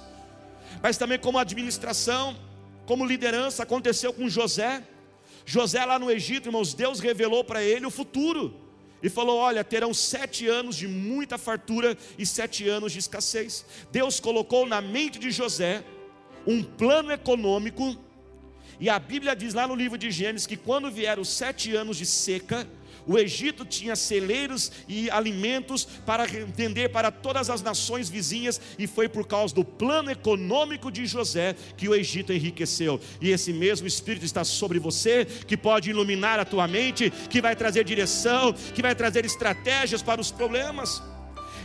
mas 0.81 0.97
também 0.97 1.19
como 1.19 1.37
administração, 1.37 2.35
como 2.87 3.05
liderança, 3.05 3.61
aconteceu 3.61 4.11
com 4.11 4.27
José. 4.27 4.81
José 5.45 5.85
lá 5.85 5.99
no 5.99 6.09
Egito, 6.09 6.49
irmãos, 6.49 6.73
Deus 6.73 6.99
revelou 6.99 7.43
para 7.43 7.61
ele 7.63 7.85
o 7.85 7.91
futuro 7.91 8.55
e 9.03 9.09
falou: 9.09 9.37
Olha, 9.37 9.63
terão 9.63 9.93
sete 9.93 10.47
anos 10.47 10.75
de 10.75 10.87
muita 10.87 11.37
fartura 11.37 11.95
e 12.17 12.25
sete 12.25 12.67
anos 12.67 12.93
de 12.93 12.97
escassez. 12.97 13.63
Deus 13.91 14.19
colocou 14.19 14.65
na 14.65 14.81
mente 14.81 15.19
de 15.19 15.29
José 15.29 15.83
um 16.47 16.63
plano 16.63 17.11
econômico 17.11 17.95
e 18.81 18.89
a 18.89 18.97
Bíblia 18.97 19.35
diz 19.35 19.53
lá 19.53 19.67
no 19.67 19.75
livro 19.75 19.95
de 19.95 20.09
Gênesis 20.09 20.47
que 20.47 20.57
quando 20.57 20.89
vieram 20.89 21.23
sete 21.23 21.75
anos 21.75 21.97
de 21.97 22.05
seca, 22.05 22.67
o 23.05 23.15
Egito 23.17 23.63
tinha 23.63 23.95
celeiros 23.95 24.71
e 24.87 25.07
alimentos 25.11 25.85
para 25.85 26.25
vender 26.25 26.89
para 26.89 27.11
todas 27.11 27.49
as 27.51 27.61
nações 27.61 28.09
vizinhas, 28.09 28.59
e 28.79 28.87
foi 28.87 29.07
por 29.07 29.27
causa 29.27 29.53
do 29.53 29.63
plano 29.63 30.09
econômico 30.09 30.91
de 30.91 31.05
José 31.05 31.55
que 31.77 31.87
o 31.87 31.93
Egito 31.93 32.33
enriqueceu. 32.33 32.99
E 33.21 33.29
esse 33.29 33.53
mesmo 33.53 33.87
Espírito 33.87 34.25
está 34.25 34.43
sobre 34.43 34.79
você, 34.79 35.25
que 35.25 35.55
pode 35.55 35.91
iluminar 35.91 36.39
a 36.39 36.45
tua 36.45 36.67
mente, 36.67 37.11
que 37.29 37.39
vai 37.39 37.55
trazer 37.55 37.83
direção, 37.83 38.51
que 38.53 38.81
vai 38.81 38.95
trazer 38.95 39.25
estratégias 39.25 40.01
para 40.01 40.19
os 40.19 40.31
problemas. 40.31 41.01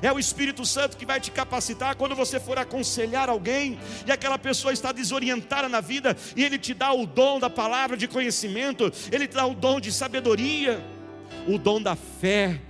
É 0.02 0.12
o 0.12 0.18
Espírito 0.18 0.64
Santo 0.64 0.96
que 0.96 1.06
vai 1.06 1.20
te 1.20 1.30
capacitar 1.30 1.96
quando 1.96 2.14
você 2.14 2.38
for 2.38 2.58
aconselhar 2.58 3.28
alguém 3.28 3.78
e 4.06 4.12
aquela 4.12 4.38
pessoa 4.38 4.72
está 4.72 4.92
desorientada 4.92 5.68
na 5.68 5.80
vida 5.80 6.16
e 6.34 6.44
ele 6.44 6.58
te 6.58 6.74
dá 6.74 6.92
o 6.92 7.06
dom 7.06 7.38
da 7.38 7.48
palavra 7.48 7.96
de 7.96 8.06
conhecimento, 8.06 8.92
ele 9.10 9.26
te 9.26 9.34
dá 9.34 9.46
o 9.46 9.54
dom 9.54 9.80
de 9.80 9.92
sabedoria, 9.92 10.84
o 11.46 11.58
dom 11.58 11.80
da 11.80 11.96
fé 11.96 12.60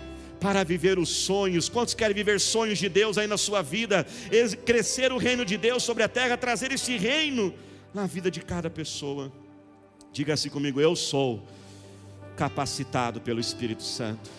para 0.40 0.62
viver 0.62 0.98
os 0.98 1.08
sonhos. 1.08 1.68
Quantos 1.68 1.94
querem 1.94 2.14
viver 2.14 2.38
sonhos 2.38 2.78
de 2.78 2.88
Deus 2.88 3.18
aí 3.18 3.26
na 3.26 3.36
sua 3.36 3.62
vida? 3.62 4.06
Crescer 4.64 5.12
o 5.12 5.18
reino 5.18 5.44
de 5.44 5.56
Deus 5.56 5.82
sobre 5.82 6.02
a 6.02 6.08
terra, 6.08 6.36
trazer 6.36 6.72
esse 6.72 6.96
reino 6.96 7.54
na 7.92 8.06
vida 8.06 8.30
de 8.30 8.40
cada 8.40 8.70
pessoa. 8.70 9.32
Diga 10.12 10.34
assim 10.34 10.50
comigo: 10.50 10.80
eu 10.80 10.94
sou 10.94 11.46
capacitado 12.36 13.20
pelo 13.20 13.40
Espírito 13.40 13.82
Santo. 13.82 14.30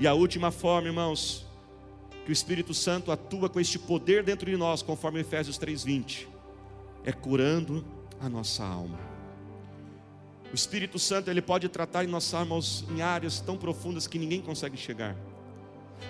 E 0.00 0.06
a 0.06 0.14
última 0.14 0.50
forma, 0.50 0.88
irmãos, 0.88 1.46
que 2.24 2.30
o 2.30 2.32
Espírito 2.32 2.72
Santo 2.72 3.10
atua 3.10 3.48
com 3.48 3.58
este 3.58 3.78
poder 3.78 4.22
dentro 4.22 4.50
de 4.50 4.56
nós, 4.56 4.82
conforme 4.82 5.20
Efésios 5.20 5.58
3:20, 5.58 6.28
é 7.04 7.12
curando 7.12 7.84
a 8.20 8.28
nossa 8.28 8.64
alma. 8.64 8.98
O 10.52 10.54
Espírito 10.54 10.98
Santo 10.98 11.30
ele 11.30 11.42
pode 11.42 11.68
tratar 11.68 12.04
em 12.04 12.06
nossas 12.06 12.34
almas 12.34 12.84
em 12.90 13.00
áreas 13.00 13.40
tão 13.40 13.56
profundas 13.56 14.06
que 14.06 14.18
ninguém 14.18 14.40
consegue 14.40 14.76
chegar. 14.76 15.16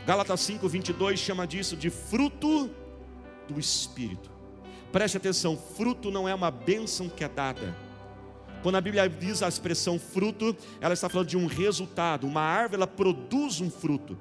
Gálatas 0.06 0.40
5:22 0.40 1.18
chama 1.18 1.46
disso 1.46 1.76
de 1.76 1.90
fruto 1.90 2.70
do 3.48 3.58
Espírito. 3.58 4.30
Preste 4.90 5.16
atenção, 5.16 5.56
fruto 5.56 6.10
não 6.10 6.28
é 6.28 6.34
uma 6.34 6.50
bênção 6.50 7.08
que 7.08 7.24
é 7.24 7.28
dada 7.28 7.74
quando 8.62 8.76
a 8.76 8.80
Bíblia 8.80 9.08
diz 9.08 9.42
a 9.42 9.48
expressão 9.48 9.98
fruto, 9.98 10.56
ela 10.80 10.94
está 10.94 11.08
falando 11.08 11.26
de 11.26 11.36
um 11.36 11.46
resultado. 11.46 12.26
Uma 12.26 12.42
árvore 12.42 12.76
ela 12.76 12.86
produz 12.86 13.60
um 13.60 13.68
fruto. 13.68 14.16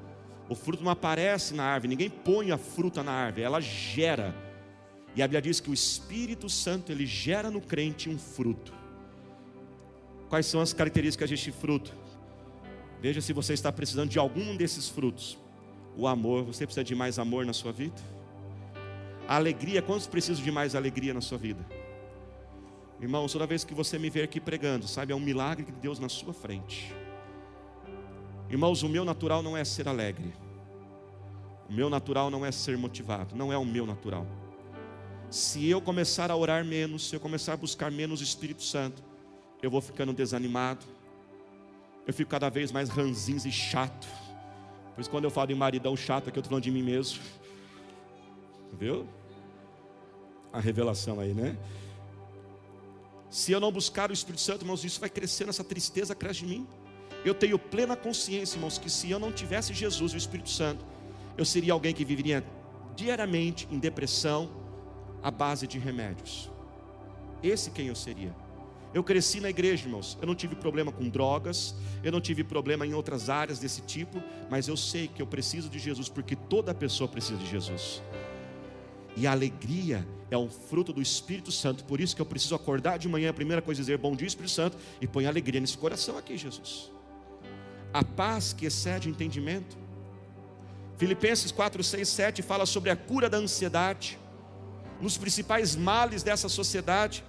O 0.52 0.56
fruto 0.56 0.84
não 0.84 0.92
aparece 0.92 1.54
na 1.54 1.64
árvore, 1.64 1.88
ninguém 1.88 2.10
põe 2.10 2.52
a 2.52 2.58
fruta 2.58 3.02
na 3.02 3.14
árvore, 3.14 3.42
ela 3.42 3.62
gera. 3.62 4.36
E 5.16 5.24
a 5.24 5.26
Bíblia 5.26 5.42
diz 5.42 5.62
que 5.62 5.70
o 5.70 5.74
Espírito 5.74 6.50
Santo 6.50 6.92
ele 6.92 7.06
gera 7.06 7.50
no 7.50 7.62
crente 7.62 8.10
um 8.10 8.20
fruto. 8.20 8.74
Quais 10.28 10.46
são 10.46 10.60
as 10.60 10.74
características 10.74 11.30
deste 11.30 11.54
fruto? 11.54 11.96
Veja 13.00 13.22
se 13.22 13.32
você 13.32 13.54
está 13.54 13.72
precisando 13.72 14.10
de 14.10 14.20
algum 14.20 14.58
desses 14.58 14.90
frutos. 14.90 15.38
O 15.96 16.06
amor, 16.06 16.44
você 16.44 16.66
precisa 16.66 16.84
de 16.84 16.96
mais 16.96 17.18
amor 17.18 17.46
na 17.46 17.54
sua 17.54 17.72
vida? 17.72 18.02
A 19.30 19.38
alegria, 19.38 19.82
quantos 19.82 20.06
precisam 20.06 20.44
de 20.44 20.52
mais 20.52 20.76
alegria 20.76 21.14
na 21.14 21.22
sua 21.22 21.38
vida? 21.38 21.66
Irmãos, 23.00 23.32
toda 23.32 23.48
vez 23.48 23.64
que 23.64 23.74
você 23.74 23.98
me 23.98 24.10
ver 24.10 24.24
aqui 24.24 24.42
pregando, 24.42 24.86
sabe, 24.86 25.14
é 25.14 25.16
um 25.16 25.20
milagre 25.22 25.64
de 25.64 25.72
Deus 25.72 25.98
na 25.98 26.10
sua 26.10 26.34
frente. 26.34 26.94
Irmãos, 28.52 28.84
o 28.84 28.90
meu 28.90 29.06
natural 29.06 29.42
não 29.42 29.56
é 29.56 29.64
ser 29.64 29.88
alegre. 29.88 30.34
O 31.70 31.74
meu 31.74 31.90
natural 31.90 32.30
não 32.30 32.46
é 32.46 32.52
ser 32.52 32.78
motivado, 32.78 33.34
não 33.34 33.52
é 33.52 33.58
o 33.58 33.64
meu 33.64 33.86
natural. 33.86 34.28
Se 35.30 35.70
eu 35.70 35.80
começar 35.80 36.30
a 36.30 36.36
orar 36.36 36.66
menos, 36.66 37.08
se 37.08 37.16
eu 37.16 37.20
começar 37.22 37.54
a 37.54 37.58
buscar 37.58 37.90
menos 37.90 38.20
o 38.20 38.24
Espírito 38.26 38.62
Santo, 38.62 39.02
eu 39.64 39.72
vou 39.72 39.80
ficando 39.80 40.12
desanimado. 40.12 40.86
Eu 42.06 42.14
fico 42.14 42.30
cada 42.30 42.50
vez 42.50 42.74
mais 42.74 42.90
ranzinho 42.90 43.40
e 43.48 43.52
chato. 43.54 44.06
Por 44.94 45.00
isso 45.00 45.10
quando 45.10 45.24
eu 45.24 45.32
falo 45.32 45.50
em 45.54 45.56
maridão 45.56 45.96
chato, 45.96 46.28
aqui 46.28 46.38
eu 46.38 46.42
estou 46.42 46.50
falando 46.50 46.66
de 46.66 46.72
mim 46.72 46.84
mesmo. 46.84 47.24
Viu? 48.74 49.08
A 50.52 50.60
revelação 50.60 51.22
aí, 51.22 51.34
né? 51.34 51.58
Se 53.30 53.54
eu 53.54 53.62
não 53.62 53.72
buscar 53.72 54.10
o 54.10 54.14
Espírito 54.14 54.42
Santo, 54.42 54.64
irmãos, 54.64 54.84
isso 54.84 55.00
vai 55.00 55.10
crescer, 55.10 55.48
essa 55.48 55.64
tristeza 55.64 56.14
cresce 56.14 56.44
em 56.44 56.50
mim. 56.50 56.68
Eu 57.24 57.36
tenho 57.36 57.60
plena 57.60 57.96
consciência, 57.96 58.58
irmãos, 58.58 58.78
que 58.78 58.90
se 58.90 59.10
eu 59.12 59.20
não 59.20 59.32
tivesse 59.32 59.74
Jesus 59.74 60.12
e 60.14 60.16
o 60.16 60.18
Espírito 60.18 60.50
Santo, 60.50 60.84
eu 61.38 61.46
seria 61.46 61.74
alguém 61.74 61.94
que 61.94 62.04
viveria 62.04 62.44
diariamente 62.96 63.68
em 63.72 63.80
depressão, 63.80 64.50
à 65.22 65.30
base 65.30 65.68
de 65.68 65.78
remédios. 65.78 66.50
Esse 67.44 67.70
quem 67.70 67.88
eu 67.88 67.96
seria. 67.96 68.36
Eu 68.94 69.04
cresci 69.04 69.40
na 69.40 69.50
igreja, 69.50 69.86
irmãos. 69.86 70.18
Eu 70.20 70.28
não 70.28 70.36
tive 70.36 70.56
problema 70.56 70.92
com 70.92 71.08
drogas, 71.08 71.74
eu 72.04 72.12
não 72.12 72.20
tive 72.20 72.44
problema 72.44 72.86
em 72.86 72.94
outras 72.94 73.30
áreas 73.30 73.60
desse 73.60 73.82
tipo, 73.82 74.22
mas 74.50 74.68
eu 74.68 74.76
sei 74.76 75.08
que 75.08 75.22
eu 75.22 75.28
preciso 75.28 75.70
de 75.70 75.80
Jesus, 75.80 76.10
porque 76.10 76.36
toda 76.36 76.74
pessoa 76.74 77.08
precisa 77.08 77.38
de 77.38 77.48
Jesus. 77.48 78.02
E 79.16 79.28
a 79.28 79.32
alegria 79.32 80.06
é 80.30 80.38
um 80.38 80.50
fruto 80.50 80.92
do 80.92 81.02
Espírito 81.02 81.52
Santo. 81.52 81.86
Por 81.86 82.02
isso 82.02 82.16
que 82.16 82.22
eu 82.22 82.26
preciso 82.26 82.56
acordar 82.56 82.98
de 82.98 83.08
manhã, 83.08 83.30
a 83.30 83.34
primeira 83.34 83.62
coisa 83.62 83.80
é 83.80 83.84
dizer 83.84 83.98
bom 83.98 84.16
dia, 84.16 84.28
Espírito 84.28 84.52
Santo, 84.52 84.78
e 85.00 85.08
põe 85.08 85.26
alegria 85.26 85.62
nesse 85.62 85.78
coração 85.78 86.18
aqui, 86.18 86.38
Jesus. 86.38 86.92
A 87.94 88.04
paz 88.04 88.54
que 88.54 88.66
excede 88.66 89.08
o 89.08 89.12
entendimento. 89.12 89.78
Filipenses 90.98 91.52
4, 91.52 91.84
6, 91.84 92.08
7 92.08 92.42
fala 92.42 92.66
sobre 92.66 92.90
a 92.90 92.96
cura 92.96 93.30
da 93.30 93.38
ansiedade, 93.38 94.20
nos 95.02 95.18
principais 95.18 95.76
males 95.76 96.22
dessa 96.22 96.48
sociedade. 96.48 97.24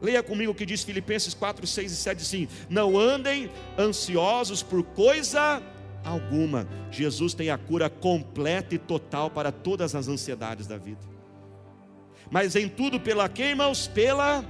Leia 0.00 0.22
comigo 0.22 0.52
o 0.52 0.54
que 0.54 0.66
diz 0.66 0.82
Filipenses 0.82 1.32
4, 1.32 1.66
6 1.66 1.92
e 1.92 1.96
7 1.96 2.22
assim: 2.22 2.48
Não 2.68 2.98
andem 2.98 3.50
ansiosos 3.78 4.62
por 4.62 4.82
coisa 4.82 5.62
alguma. 6.04 6.68
Jesus 6.90 7.32
tem 7.32 7.48
a 7.48 7.56
cura 7.56 7.88
completa 7.88 8.74
e 8.74 8.78
total 8.78 9.30
para 9.30 9.50
todas 9.50 9.94
as 9.94 10.06
ansiedades 10.06 10.66
da 10.66 10.76
vida 10.76 11.14
mas 12.30 12.56
em 12.56 12.68
tudo 12.68 12.98
pela 12.98 13.28
quem, 13.28 13.50
irmãos? 13.50 13.86
Pela 13.86 14.44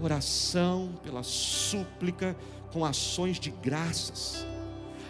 oração, 0.00 0.92
pela 1.02 1.22
súplica, 1.22 2.36
com 2.72 2.84
ações 2.84 3.38
de 3.38 3.50
graças. 3.50 4.46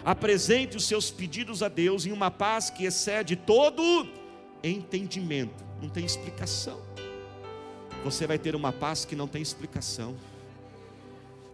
Apresente 0.05 0.75
os 0.75 0.85
seus 0.85 1.09
pedidos 1.09 1.63
a 1.63 1.69
Deus 1.69 2.05
em 2.05 2.11
uma 2.11 2.29
paz 2.29 2.69
que 2.69 2.85
excede 2.85 3.35
todo 3.35 4.07
entendimento. 4.63 5.63
Não 5.81 5.89
tem 5.89 6.05
explicação. 6.05 6.81
Você 8.03 8.27
vai 8.27 8.37
ter 8.37 8.55
uma 8.55 8.73
paz 8.73 9.05
que 9.05 9.15
não 9.15 9.27
tem 9.27 9.41
explicação. 9.41 10.15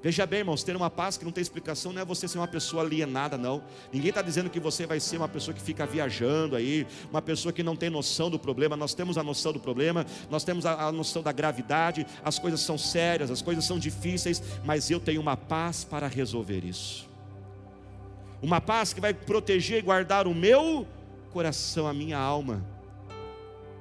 Veja 0.01 0.25
bem, 0.25 0.39
irmãos, 0.39 0.63
ter 0.63 0.75
uma 0.77 0.89
paz 0.89 1.17
que 1.17 1.25
não 1.25 1.31
tem 1.31 1.41
explicação 1.41 1.91
não 1.91 2.01
é 2.01 2.05
você 2.05 2.25
ser 2.25 2.37
uma 2.37 2.47
pessoa 2.47 2.81
alienada, 2.81 3.37
não. 3.37 3.61
Ninguém 3.91 4.09
está 4.09 4.21
dizendo 4.21 4.49
que 4.49 4.59
você 4.59 4.85
vai 4.85 4.97
ser 4.97 5.17
uma 5.17 5.27
pessoa 5.27 5.53
que 5.53 5.61
fica 5.61 5.85
viajando 5.85 6.55
aí, 6.55 6.87
uma 7.11 7.21
pessoa 7.21 7.51
que 7.51 7.61
não 7.61 7.75
tem 7.75 7.89
noção 7.89 8.29
do 8.29 8.39
problema. 8.39 8.77
Nós 8.77 8.93
temos 8.93 9.17
a 9.17 9.23
noção 9.23 9.51
do 9.51 9.59
problema, 9.59 10.05
nós 10.29 10.45
temos 10.45 10.65
a, 10.65 10.85
a 10.87 10.91
noção 10.91 11.21
da 11.21 11.33
gravidade, 11.33 12.07
as 12.23 12.39
coisas 12.39 12.61
são 12.61 12.77
sérias, 12.77 13.29
as 13.29 13.41
coisas 13.41 13.65
são 13.65 13.77
difíceis, 13.77 14.41
mas 14.63 14.89
eu 14.89 15.01
tenho 15.01 15.19
uma 15.19 15.35
paz 15.35 15.83
para 15.83 16.07
resolver 16.07 16.63
isso. 16.63 17.08
Uma 18.41 18.61
paz 18.61 18.93
que 18.93 19.01
vai 19.01 19.13
proteger 19.13 19.79
e 19.79 19.81
guardar 19.81 20.27
o 20.27 20.33
meu 20.33 20.87
coração, 21.31 21.87
a 21.87 21.93
minha 21.93 22.17
alma, 22.17 22.65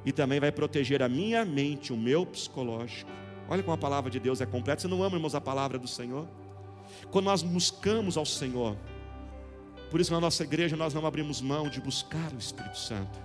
e 0.04 0.12
também 0.12 0.40
vai 0.40 0.50
proteger 0.50 1.02
a 1.02 1.08
minha 1.08 1.44
mente, 1.44 1.92
o 1.92 1.96
meu 1.96 2.26
psicológico. 2.26 3.10
Olha 3.48 3.62
como 3.62 3.74
a 3.74 3.78
palavra 3.78 4.10
de 4.10 4.20
Deus 4.20 4.40
é 4.40 4.46
completa. 4.46 4.82
Você 4.82 4.88
não 4.88 5.02
ama, 5.02 5.16
irmãos, 5.16 5.34
a 5.34 5.40
palavra 5.40 5.78
do 5.78 5.88
Senhor? 5.88 6.26
Quando 7.10 7.26
nós 7.26 7.42
buscamos 7.42 8.16
ao 8.16 8.26
Senhor, 8.26 8.76
por 9.90 10.00
isso 10.00 10.12
na 10.12 10.20
nossa 10.20 10.42
igreja 10.42 10.76
nós 10.76 10.92
não 10.92 11.06
abrimos 11.06 11.40
mão 11.40 11.68
de 11.68 11.80
buscar 11.80 12.32
o 12.34 12.38
Espírito 12.38 12.78
Santo, 12.78 13.18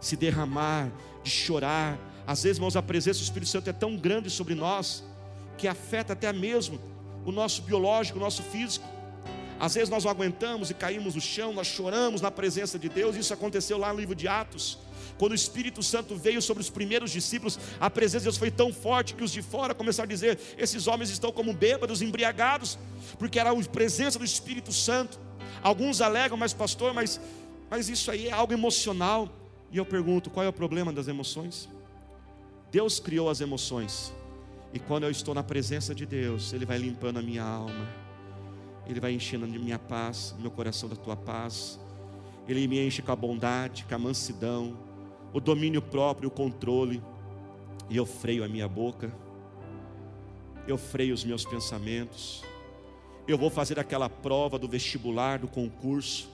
se 0.00 0.16
derramar, 0.16 0.90
de 1.22 1.30
chorar. 1.30 1.98
Às 2.26 2.42
vezes, 2.42 2.58
irmãos, 2.58 2.76
a 2.76 2.82
presença 2.82 3.20
do 3.20 3.22
Espírito 3.22 3.48
Santo 3.48 3.70
é 3.70 3.72
tão 3.72 3.96
grande 3.96 4.28
sobre 4.28 4.54
nós 4.54 5.02
que 5.56 5.66
afeta 5.66 6.12
até 6.12 6.32
mesmo 6.32 6.78
o 7.24 7.32
nosso 7.32 7.62
biológico, 7.62 8.18
o 8.18 8.20
nosso 8.20 8.42
físico. 8.42 8.86
Às 9.58 9.74
vezes 9.74 9.88
nós 9.88 10.04
não 10.04 10.10
aguentamos 10.10 10.70
e 10.70 10.74
caímos 10.74 11.14
no 11.14 11.20
chão, 11.20 11.52
nós 11.52 11.66
choramos 11.66 12.20
na 12.20 12.30
presença 12.30 12.78
de 12.78 12.88
Deus. 12.88 13.16
Isso 13.16 13.34
aconteceu 13.34 13.76
lá 13.76 13.92
no 13.92 13.98
livro 13.98 14.14
de 14.14 14.28
Atos. 14.28 14.78
Quando 15.18 15.32
o 15.32 15.34
Espírito 15.34 15.82
Santo 15.82 16.14
veio 16.14 16.40
sobre 16.40 16.62
os 16.62 16.70
primeiros 16.70 17.10
discípulos, 17.10 17.58
a 17.80 17.90
presença 17.90 18.20
de 18.20 18.24
Deus 18.24 18.36
foi 18.36 18.52
tão 18.52 18.72
forte 18.72 19.14
que 19.14 19.24
os 19.24 19.32
de 19.32 19.42
fora 19.42 19.74
começaram 19.74 20.06
a 20.06 20.08
dizer: 20.08 20.38
esses 20.56 20.86
homens 20.86 21.10
estão 21.10 21.32
como 21.32 21.52
bêbados, 21.52 22.00
embriagados, 22.00 22.78
porque 23.18 23.38
era 23.38 23.50
a 23.50 23.64
presença 23.64 24.18
do 24.18 24.24
Espírito 24.24 24.72
Santo. 24.72 25.18
Alguns 25.60 26.00
alegam, 26.00 26.38
mas 26.38 26.52
pastor, 26.52 26.94
mas, 26.94 27.20
mas 27.68 27.88
isso 27.88 28.10
aí 28.12 28.28
é 28.28 28.32
algo 28.32 28.52
emocional. 28.52 29.28
E 29.72 29.76
eu 29.76 29.84
pergunto: 29.84 30.30
qual 30.30 30.46
é 30.46 30.48
o 30.48 30.52
problema 30.52 30.92
das 30.92 31.08
emoções? 31.08 31.68
Deus 32.70 33.00
criou 33.00 33.28
as 33.28 33.40
emoções, 33.40 34.12
e 34.74 34.78
quando 34.78 35.04
eu 35.04 35.10
estou 35.10 35.34
na 35.34 35.42
presença 35.42 35.94
de 35.94 36.04
Deus, 36.04 36.52
Ele 36.52 36.66
vai 36.66 36.78
limpando 36.78 37.18
a 37.18 37.22
minha 37.22 37.42
alma, 37.42 37.88
Ele 38.88 39.00
vai 39.00 39.12
enchendo 39.12 39.44
a 39.44 39.48
minha 39.48 39.78
paz, 39.78 40.34
meu 40.38 40.50
coração 40.50 40.88
da 40.88 40.96
tua 40.96 41.16
paz. 41.16 41.78
Ele 42.48 42.66
me 42.66 42.84
enche 42.84 43.02
com 43.02 43.12
a 43.12 43.16
bondade, 43.16 43.84
com 43.84 43.94
a 43.94 43.98
mansidão, 43.98 44.76
o 45.32 45.40
domínio 45.40 45.82
próprio, 45.82 46.28
o 46.28 46.32
controle, 46.32 47.02
e 47.90 47.96
eu 47.96 48.06
freio 48.06 48.44
a 48.44 48.48
minha 48.48 48.66
boca, 48.66 49.12
eu 50.66 50.78
freio 50.78 51.14
os 51.14 51.24
meus 51.24 51.44
pensamentos, 51.44 52.42
eu 53.26 53.36
vou 53.36 53.50
fazer 53.50 53.78
aquela 53.78 54.08
prova 54.08 54.58
do 54.58 54.66
vestibular, 54.66 55.38
do 55.38 55.48
concurso, 55.48 56.30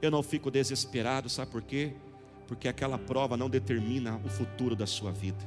eu 0.00 0.10
não 0.10 0.22
fico 0.22 0.50
desesperado, 0.50 1.28
sabe 1.28 1.50
por 1.50 1.62
quê? 1.62 1.92
Porque 2.46 2.68
aquela 2.68 2.98
prova 2.98 3.36
não 3.36 3.48
determina 3.48 4.20
o 4.24 4.28
futuro 4.28 4.76
da 4.76 4.86
sua 4.86 5.10
vida. 5.10 5.44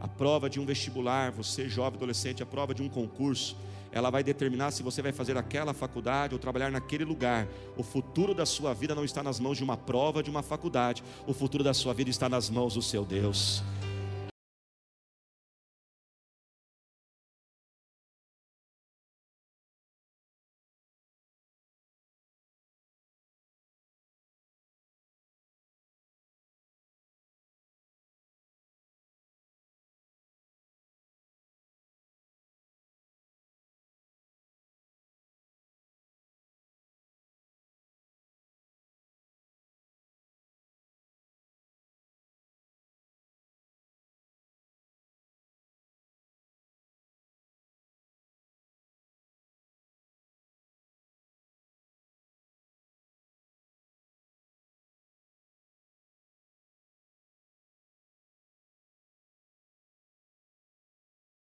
A 0.00 0.08
prova 0.08 0.48
de 0.48 0.60
um 0.60 0.64
vestibular, 0.64 1.30
você 1.30 1.68
jovem 1.68 1.96
adolescente, 1.96 2.42
a 2.42 2.46
prova 2.46 2.74
de 2.74 2.82
um 2.82 2.88
concurso, 2.88 3.56
ela 3.92 4.10
vai 4.10 4.22
determinar 4.22 4.70
se 4.70 4.82
você 4.82 5.02
vai 5.02 5.12
fazer 5.12 5.36
aquela 5.36 5.74
faculdade 5.74 6.34
ou 6.34 6.38
trabalhar 6.38 6.70
naquele 6.70 7.04
lugar. 7.04 7.46
O 7.76 7.82
futuro 7.82 8.34
da 8.34 8.46
sua 8.46 8.72
vida 8.72 8.94
não 8.94 9.04
está 9.04 9.22
nas 9.22 9.40
mãos 9.40 9.56
de 9.56 9.64
uma 9.64 9.76
prova, 9.76 10.22
de 10.22 10.30
uma 10.30 10.42
faculdade. 10.42 11.02
O 11.26 11.32
futuro 11.32 11.64
da 11.64 11.74
sua 11.74 11.92
vida 11.92 12.10
está 12.10 12.28
nas 12.28 12.48
mãos 12.50 12.74
do 12.74 12.82
seu 12.82 13.04
Deus. 13.04 13.62